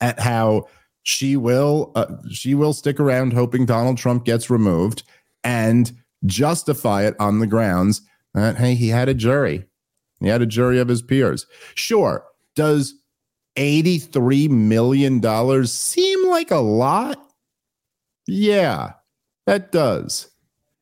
[0.00, 0.68] at how
[1.02, 5.02] she will uh, she will stick around hoping Donald Trump gets removed
[5.44, 5.92] and
[6.24, 8.00] justify it on the grounds
[8.32, 9.64] that hey, he had a jury.
[10.20, 11.46] He had a jury of his peers.
[11.74, 12.24] Sure,
[12.56, 12.94] does
[13.56, 17.18] 83 million dollars seem like a lot?
[18.26, 18.92] Yeah,
[19.46, 20.30] that does.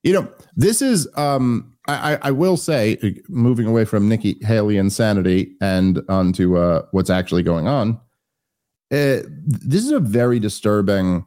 [0.04, 4.76] You know, this is um I, I will say, uh, moving away from Nikki Haley
[4.76, 8.00] insanity and onto uh, what's actually going on,
[8.92, 11.26] uh, this is a very disturbing.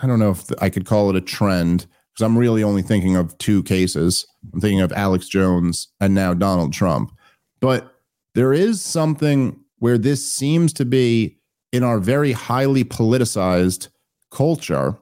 [0.00, 3.16] I don't know if I could call it a trend because I'm really only thinking
[3.16, 4.26] of two cases.
[4.52, 7.12] I'm thinking of Alex Jones and now Donald Trump.
[7.60, 7.92] But
[8.34, 11.38] there is something where this seems to be
[11.72, 13.88] in our very highly politicized
[14.30, 14.96] culture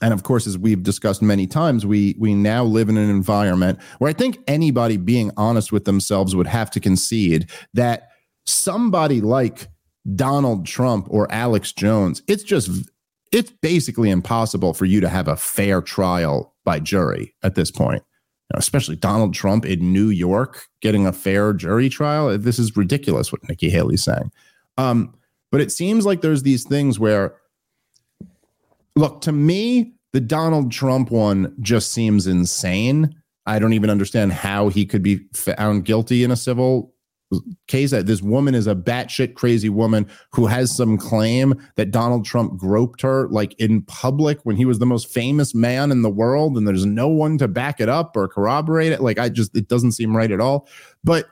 [0.00, 3.78] and of course as we've discussed many times we we now live in an environment
[3.98, 8.08] where i think anybody being honest with themselves would have to concede that
[8.46, 9.68] somebody like
[10.14, 12.70] donald trump or alex jones it's just
[13.32, 18.02] it's basically impossible for you to have a fair trial by jury at this point.
[18.02, 22.76] You know, especially donald trump in new york getting a fair jury trial this is
[22.76, 24.30] ridiculous what nikki haley's saying.
[24.76, 25.14] Um,
[25.50, 27.34] but it seems like there's these things where
[28.96, 33.14] look to me the donald trump one just seems insane.
[33.46, 36.94] I don't even understand how he could be found guilty in a civil
[37.66, 37.90] case.
[37.90, 42.58] That this woman is a batshit crazy woman who has some claim that donald trump
[42.58, 46.56] groped her like in public when he was the most famous man in the world
[46.56, 49.00] and there's no one to back it up or corroborate it.
[49.00, 50.68] Like i just it doesn't seem right at all.
[51.02, 51.26] But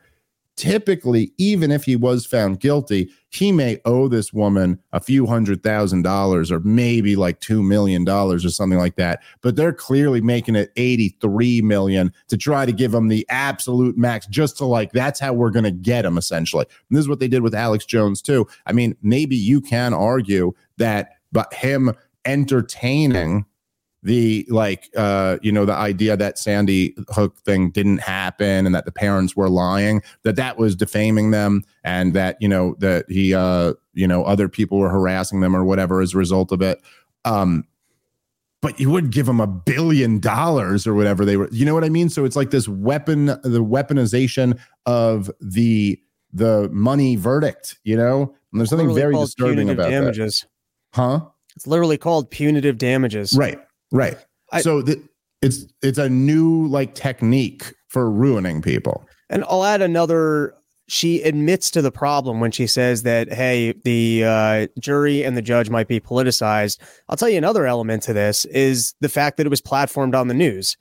[0.61, 5.63] typically, even if he was found guilty, he may owe this woman a few hundred
[5.63, 9.23] thousand dollars or maybe like $2 million or something like that.
[9.41, 14.27] But they're clearly making it 83 million to try to give him the absolute max,
[14.27, 16.67] just to like, that's how we're going to get him essentially.
[16.91, 18.47] And this is what they did with Alex Jones too.
[18.67, 21.95] I mean, maybe you can argue that, but him
[22.27, 23.47] entertaining
[24.03, 28.85] the like uh you know the idea that sandy hook thing didn't happen and that
[28.85, 33.35] the parents were lying that that was defaming them and that you know that he
[33.35, 36.81] uh you know other people were harassing them or whatever as a result of it
[37.25, 37.65] um
[38.63, 41.85] but you would give them a billion dollars or whatever they were you know what
[41.85, 46.01] i mean so it's like this weapon the weaponization of the
[46.33, 50.47] the money verdict you know and there's something Literally very disturbing about damages.
[50.95, 51.21] that huh
[51.57, 53.35] It's literally called punitive damages.
[53.37, 53.59] Right.
[53.93, 54.17] Right.
[54.63, 55.03] so the,
[55.43, 59.07] it's it's a new like technique for ruining people.
[59.29, 60.55] And I'll add another.
[60.89, 65.43] She admits to the problem when she says that, hey, the uh, jury and the
[65.43, 66.81] judge might be politicized.
[67.09, 70.27] I'll tell you another element to this is the fact that it was platformed on
[70.27, 70.77] the news.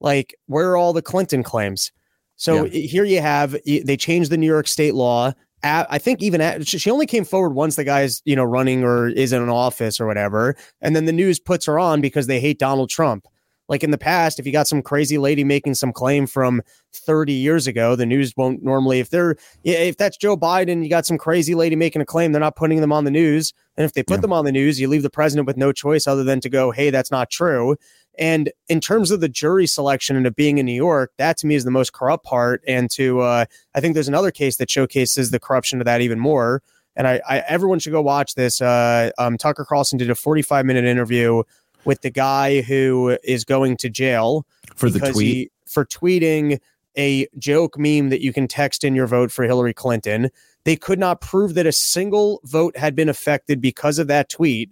[0.00, 1.90] Like, where are all the Clinton claims?
[2.36, 5.32] So here you have, they changed the New York state law.
[5.62, 8.84] At, I think even at, she only came forward once the guy's, you know, running
[8.84, 10.54] or is in an office or whatever.
[10.80, 13.26] And then the news puts her on because they hate Donald Trump.
[13.68, 16.62] Like in the past, if you got some crazy lady making some claim from
[16.94, 21.04] 30 years ago, the news won't normally, if they're, if that's Joe Biden, you got
[21.04, 23.52] some crazy lady making a claim, they're not putting them on the news.
[23.76, 26.06] And if they put them on the news, you leave the president with no choice
[26.06, 27.76] other than to go, hey, that's not true.
[28.18, 31.46] And in terms of the jury selection and it being in New York, that to
[31.46, 32.62] me is the most corrupt part.
[32.66, 33.44] And to, uh,
[33.74, 36.62] I think there's another case that showcases the corruption of that even more.
[36.96, 38.60] And I, I everyone should go watch this.
[38.60, 41.44] Uh, um, Tucker Carlson did a 45 minute interview
[41.84, 44.44] with the guy who is going to jail
[44.74, 45.14] For the tweet?
[45.16, 46.58] he- for tweeting
[46.96, 50.30] a joke meme that you can text in your vote for Hillary Clinton.
[50.64, 54.70] They could not prove that a single vote had been affected because of that tweet,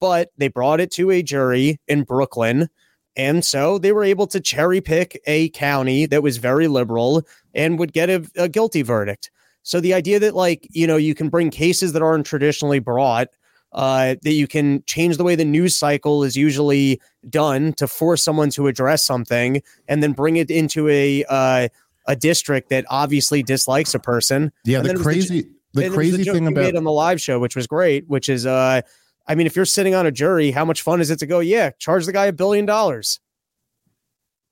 [0.00, 2.68] but they brought it to a jury in Brooklyn.
[3.16, 7.78] And so they were able to cherry pick a county that was very liberal and
[7.78, 9.30] would get a, a guilty verdict.
[9.62, 13.28] So the idea that, like, you know, you can bring cases that aren't traditionally brought,
[13.72, 18.22] uh, that you can change the way the news cycle is usually done to force
[18.22, 21.68] someone to address something and then bring it into a uh,
[22.06, 24.52] a district that obviously dislikes a person.
[24.64, 26.84] Yeah, And the then it was crazy the was crazy joke thing about made on
[26.84, 28.82] the live show, which was great, which is uh
[29.28, 31.40] I mean, if you're sitting on a jury, how much fun is it to go,
[31.40, 33.20] yeah, charge the guy a billion dollars?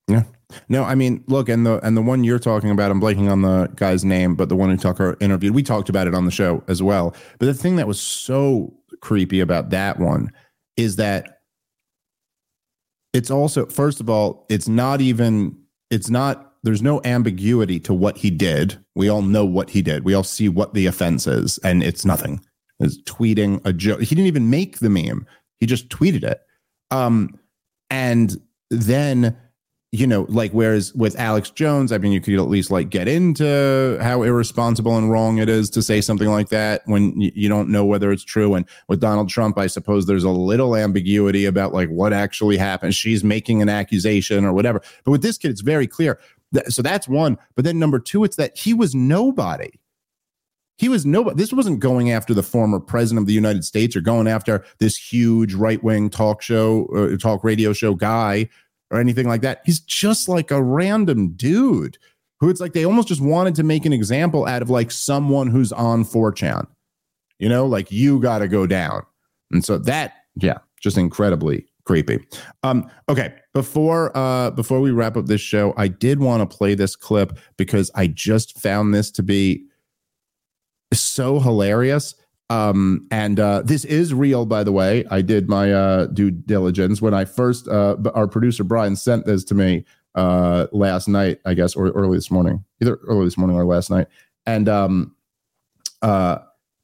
[0.09, 0.25] Yeah.
[0.69, 3.43] No, I mean, look, and the and the one you're talking about, I'm blanking on
[3.43, 6.31] the guy's name, but the one who Tucker interviewed, we talked about it on the
[6.31, 7.15] show as well.
[7.39, 10.31] But the thing that was so creepy about that one
[10.77, 11.41] is that
[13.13, 15.57] it's also, first of all, it's not even,
[15.91, 18.77] it's not, there's no ambiguity to what he did.
[18.95, 20.05] We all know what he did.
[20.05, 22.41] We all see what the offense is, and it's nothing.
[22.85, 24.01] Is tweeting a joke.
[24.01, 25.27] He didn't even make the meme.
[25.59, 26.41] He just tweeted it.
[26.91, 27.39] Um,
[27.91, 29.37] and then
[29.95, 33.07] you know, like whereas with Alex Jones, I mean, you could at least like get
[33.07, 37.69] into how irresponsible and wrong it is to say something like that when you don't
[37.69, 38.55] know whether it's true.
[38.55, 42.97] And with Donald Trump, I suppose there's a little ambiguity about like what actually happened.
[42.97, 44.83] She's making an accusation or whatever.
[45.05, 46.19] But with this kid, it's very clear.
[46.67, 47.39] So that's one.
[47.55, 49.71] But then number two, it's that he was nobody.
[50.77, 51.37] He was nobody.
[51.37, 54.97] This wasn't going after the former president of the United States or going after this
[54.97, 58.49] huge right wing talk show, uh, talk radio show guy
[58.91, 59.63] or anything like that.
[59.65, 61.99] He's just like a random dude
[62.41, 65.47] who it's like they almost just wanted to make an example out of like someone
[65.49, 66.67] who's on 4chan.
[67.39, 69.03] You know, like you got to go down.
[69.51, 72.27] And so that, yeah, just incredibly creepy.
[72.63, 76.75] Um, okay, before uh before we wrap up this show, I did want to play
[76.75, 79.67] this clip because I just found this to be
[81.01, 82.15] so hilarious.
[82.51, 85.05] Um, and uh, this is real, by the way.
[85.11, 87.69] I did my uh, due diligence when I first.
[87.69, 89.85] Uh, our producer Brian sent this to me
[90.15, 93.91] uh, last night, I guess, or early this morning, either early this morning or last
[93.91, 94.09] night.
[94.47, 95.17] And um,
[96.03, 96.39] uh,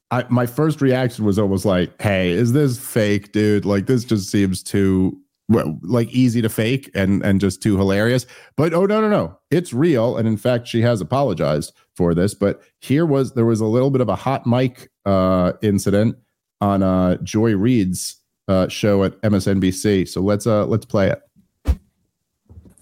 [0.09, 3.65] I, my first reaction was almost like, "Hey, is this fake, dude?
[3.65, 5.17] Like this just seems too."
[5.51, 8.25] Like easy to fake and and just too hilarious.
[8.55, 10.17] But oh no no no, it's real.
[10.17, 12.33] And in fact, she has apologized for this.
[12.33, 16.17] But here was there was a little bit of a hot mic uh, incident
[16.59, 20.07] on uh, Joy Reid's uh, show at MSNBC.
[20.07, 21.21] So let's uh let's play it.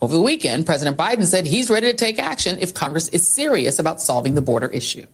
[0.02, 3.80] Over the weekend, President Biden said he's ready to take action if Congress is serious
[3.80, 5.06] about solving the border issue.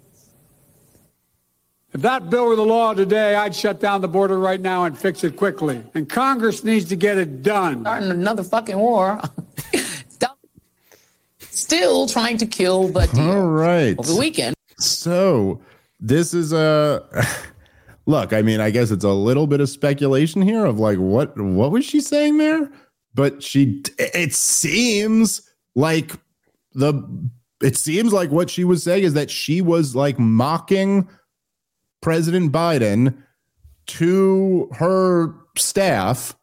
[1.96, 4.98] If that bill were the law today, I'd shut down the border right now and
[4.98, 5.82] fix it quickly.
[5.94, 7.84] And Congress needs to get it done.
[7.84, 9.22] Starting another fucking war.
[11.40, 13.32] Still trying to kill the deal.
[13.32, 13.98] All right.
[13.98, 14.58] Over the weekend.
[14.78, 15.62] So
[16.02, 17.02] this is a
[18.06, 18.34] look.
[18.34, 21.72] I mean, I guess it's a little bit of speculation here of like what what
[21.72, 22.70] was she saying there?
[23.14, 26.12] But she, it seems like
[26.74, 27.30] the
[27.64, 31.08] it seems like what she was saying is that she was like mocking
[32.06, 33.18] President Biden
[33.88, 36.36] to her staff,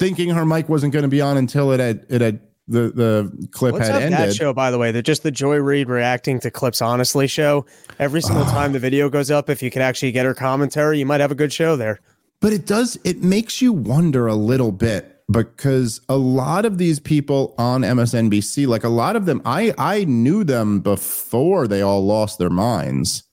[0.00, 3.48] thinking her mic wasn't going to be on until it had it had the the
[3.52, 4.18] clip What's had up ended.
[4.18, 4.90] that show, by the way?
[4.90, 7.66] They're just the Joy Reid reacting to clips honestly show.
[8.00, 8.50] Every single ah.
[8.50, 11.30] time the video goes up, if you can actually get her commentary, you might have
[11.30, 12.00] a good show there.
[12.40, 16.98] But it does, it makes you wonder a little bit because a lot of these
[16.98, 22.04] people on MSNBC, like a lot of them, I I knew them before they all
[22.04, 23.23] lost their minds.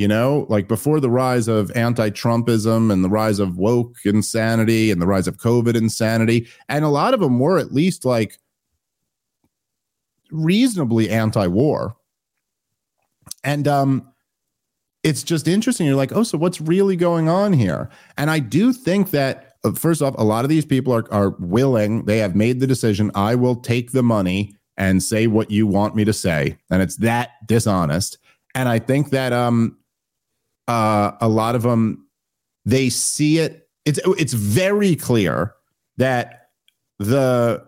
[0.00, 4.98] You know, like before the rise of anti-Trumpism and the rise of woke insanity and
[4.98, 8.38] the rise of COVID insanity, and a lot of them were at least like
[10.30, 11.96] reasonably anti-war.
[13.44, 14.10] And um
[15.02, 15.86] it's just interesting.
[15.86, 17.90] You're like, oh, so what's really going on here?
[18.16, 21.36] And I do think that uh, first off, a lot of these people are are
[21.40, 22.06] willing.
[22.06, 23.10] They have made the decision.
[23.14, 26.96] I will take the money and say what you want me to say, and it's
[26.96, 28.16] that dishonest.
[28.54, 29.76] And I think that um,
[30.70, 32.06] uh, a lot of them
[32.64, 33.68] they see it.
[33.84, 35.54] It's it's very clear
[35.96, 36.50] that
[37.00, 37.66] the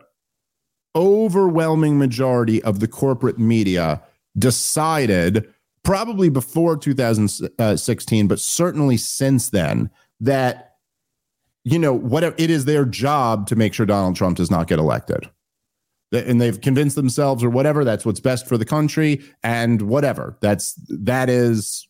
[0.94, 4.00] overwhelming majority of the corporate media
[4.38, 9.90] decided probably before 2016 but certainly since then
[10.20, 10.76] that
[11.64, 14.78] you know whatever it is their job to make sure Donald Trump does not get
[14.78, 15.28] elected
[16.12, 20.74] and they've convinced themselves or whatever that's what's best for the country and whatever that's
[20.88, 21.88] that is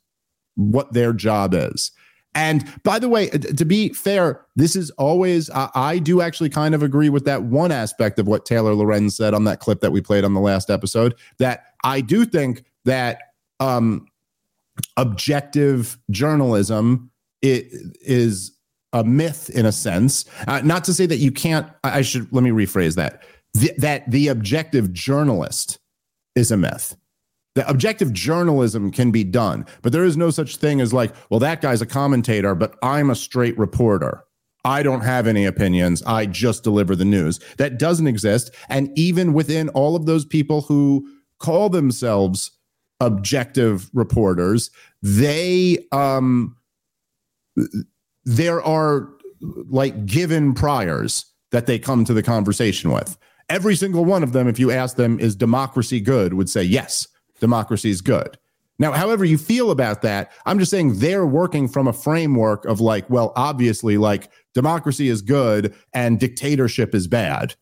[0.56, 1.92] what their job is
[2.34, 6.74] and by the way, to be fair, this is always, I, I, do actually kind
[6.74, 9.92] of agree with that one aspect of what Taylor Lorenz said on that clip that
[9.92, 11.14] we played on the last episode.
[11.38, 13.20] That I do think that
[13.60, 14.06] um,
[14.96, 17.10] objective journalism
[17.42, 17.66] it,
[18.00, 18.52] is
[18.94, 20.24] a myth in a sense.
[20.48, 23.24] Uh, not to say that you can't, I, I should, let me rephrase that.
[23.54, 25.78] The, that the objective journalist
[26.34, 26.96] is a myth
[27.54, 31.40] the objective journalism can be done, but there is no such thing as like, well,
[31.40, 34.24] that guy's a commentator, but I'm a straight reporter.
[34.64, 36.02] I don't have any opinions.
[36.04, 37.40] I just deliver the news.
[37.58, 38.54] That doesn't exist.
[38.68, 41.06] And even within all of those people who
[41.38, 42.52] call themselves
[43.00, 44.70] objective reporters,
[45.02, 46.56] they um
[48.24, 49.08] there are
[49.68, 53.18] like given priors that they come to the conversation with.
[53.48, 57.08] Every single one of them, if you ask them, is democracy good, would say yes
[57.42, 58.38] democracy is good.
[58.78, 62.80] Now, however you feel about that, I'm just saying they're working from a framework of
[62.80, 67.54] like, well, obviously, like democracy is good and dictatorship is bad.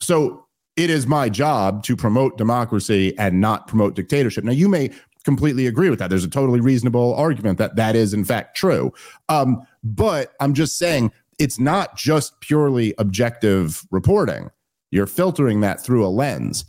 [0.00, 4.44] So it is my job to promote democracy and not promote dictatorship.
[4.44, 4.90] Now, you may
[5.24, 6.10] completely agree with that.
[6.10, 8.92] There's a totally reasonable argument that that is, in fact, true.
[9.28, 14.50] Um, but I'm just saying it's not just purely objective reporting.
[14.90, 16.66] You're filtering that through a lens.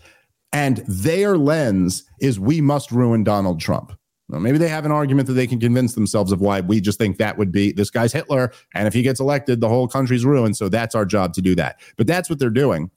[0.53, 3.97] And their lens is we must ruin Donald Trump.
[4.29, 6.97] Well, maybe they have an argument that they can convince themselves of why we just
[6.97, 8.53] think that would be this guy's Hitler.
[8.73, 10.55] And if he gets elected, the whole country's ruined.
[10.55, 11.81] So that's our job to do that.
[11.97, 12.89] But that's what they're doing.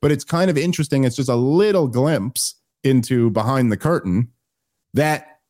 [0.00, 1.04] But it's kind of interesting.
[1.04, 2.54] It's just a little glimpse
[2.84, 4.28] into behind the curtain
[4.94, 5.40] that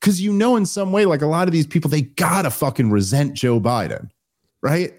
[0.00, 2.90] because you know, in some way, like a lot of these people, they gotta fucking
[2.90, 4.08] resent Joe Biden,
[4.62, 4.94] right?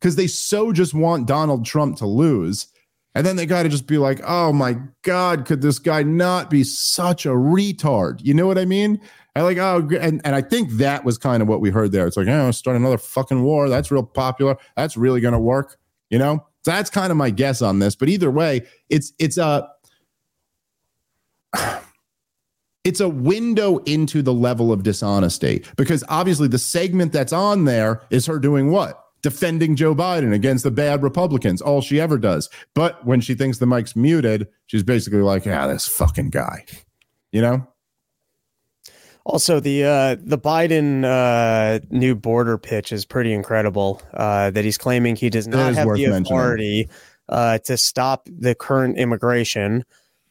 [0.00, 2.66] Because they so just want Donald Trump to lose
[3.14, 6.48] and then they got to just be like, oh my God, could this guy not
[6.48, 8.20] be such a retard?
[8.22, 9.00] You know what I mean?
[9.34, 12.06] I like, oh, and, and I think that was kind of what we heard there.
[12.06, 13.68] It's like, oh, start another fucking war.
[13.68, 14.56] That's real popular.
[14.76, 15.76] That's really going to work.
[16.08, 16.46] You know?
[16.62, 17.94] So that's kind of my guess on this.
[17.94, 19.68] But either way, it's, it's a,
[22.84, 28.02] it's a window into the level of dishonesty because obviously the segment that's on there
[28.10, 29.04] is her doing what?
[29.22, 32.48] Defending Joe Biden against the bad Republicans, all she ever does.
[32.74, 36.64] But when she thinks the mic's muted, she's basically like, yeah, this fucking guy,
[37.32, 37.66] you know?
[39.26, 44.00] Also, the uh, the Biden uh, new border pitch is pretty incredible.
[44.14, 46.88] Uh, that he's claiming he does not have the authority
[47.28, 49.84] uh, to stop the current immigration,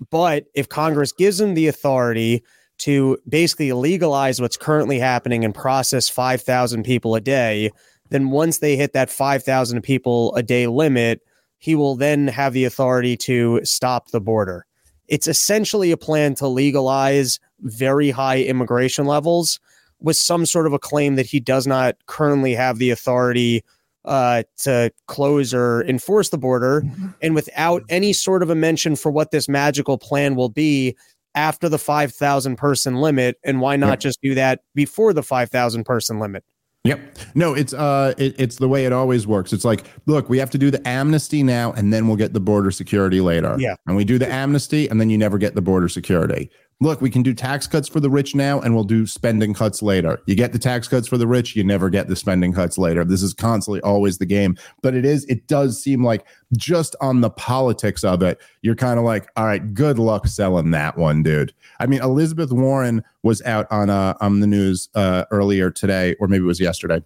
[0.10, 2.44] but if Congress gives him the authority
[2.80, 7.70] to basically legalize what's currently happening and process five thousand people a day,
[8.10, 11.22] then once they hit that 5,000 people a day limit,
[11.58, 14.66] he will then have the authority to stop the border.
[15.08, 19.60] It's essentially a plan to legalize very high immigration levels
[20.00, 23.64] with some sort of a claim that he does not currently have the authority
[24.06, 26.82] uh, to close or enforce the border.
[26.82, 27.08] Mm-hmm.
[27.22, 30.96] And without any sort of a mention for what this magical plan will be,
[31.36, 33.38] after the 5,000 person limit?
[33.44, 33.96] And why not Yeah.
[33.98, 36.44] just do that before the 5,000 person limit?
[36.86, 37.18] Yep.
[37.36, 39.52] No, it's uh it, it's the way it always works.
[39.52, 42.40] It's like, look, we have to do the amnesty now and then we'll get the
[42.40, 43.56] border security later.
[43.60, 43.76] Yeah.
[43.86, 46.50] And we do the amnesty and then you never get the border security.
[46.82, 49.82] Look, we can do tax cuts for the rich now and we'll do spending cuts
[49.82, 50.22] later.
[50.28, 53.04] You get the tax cuts for the rich, you never get the spending cuts later.
[53.04, 54.56] This is constantly always the game.
[54.82, 56.26] But it is it does seem like
[56.56, 60.72] just on the politics of it, you're kind of like, all right, good luck selling
[60.72, 61.54] that one, dude.
[61.82, 66.30] I mean, Elizabeth Warren was out on uh on the news uh earlier today, or
[66.30, 67.04] maybe it was yesterday.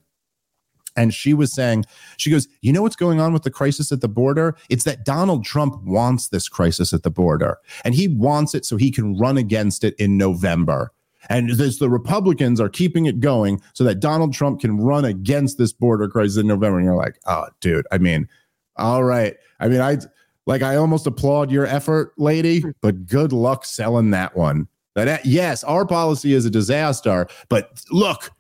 [0.96, 1.86] And she was saying,
[2.18, 4.56] she goes, You know what's going on with the crisis at the border?
[4.70, 8.78] It's that Donald Trump wants this crisis at the border, and he wants it so
[8.78, 10.91] he can run against it in November.
[11.30, 15.58] And this, the Republicans are keeping it going so that Donald Trump can run against
[15.58, 16.78] this border crisis in November.
[16.78, 18.28] And you're like, Oh, dude, I mean,
[18.76, 19.36] all right.
[19.60, 19.98] I mean, I
[20.46, 24.68] like, I almost applaud your effort, lady, but good luck selling that one.
[24.96, 28.32] That, uh, yes, our policy is a disaster, but look,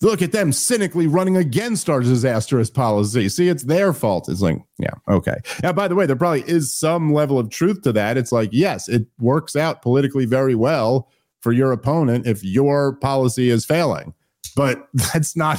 [0.00, 3.28] look at them cynically running against our disastrous policy.
[3.28, 4.28] See, it's their fault.
[4.28, 5.36] It's like, yeah, okay.
[5.62, 8.16] Now, by the way, there probably is some level of truth to that.
[8.16, 11.08] It's like, yes, it works out politically very well
[11.40, 14.14] for your opponent if your policy is failing,
[14.56, 15.58] but that's not.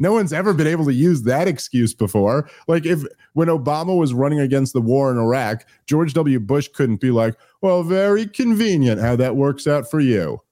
[0.00, 2.50] No one's ever been able to use that excuse before.
[2.66, 3.04] Like if
[3.34, 6.40] when Obama was running against the war in Iraq, George W.
[6.40, 10.42] Bush couldn't be like, "Well, very convenient how that works out for you."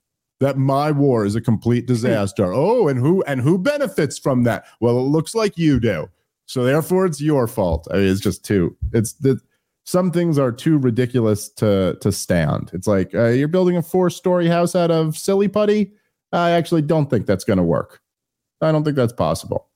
[0.41, 2.53] That my war is a complete disaster.
[2.53, 4.65] oh, and who and who benefits from that?
[4.81, 6.09] Well, it looks like you do.
[6.47, 7.89] So therefore, it's your fault.
[7.91, 8.77] I mean, it's just too.
[8.93, 9.41] It's the
[9.85, 12.71] some things are too ridiculous to to stand.
[12.73, 15.93] It's like uh, you're building a four story house out of silly putty.
[16.33, 18.01] I actually don't think that's going to work.
[18.61, 19.69] I don't think that's possible.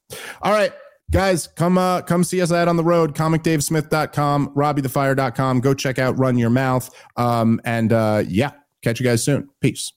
[0.42, 0.72] All right.
[1.10, 5.60] Guys, come uh come see us out on the road, comicdavesmith.com, robbiethefire.com.
[5.60, 6.94] Go check out Run Your Mouth.
[7.16, 8.52] Um, and uh yeah,
[8.82, 9.48] catch you guys soon.
[9.60, 9.92] Peace.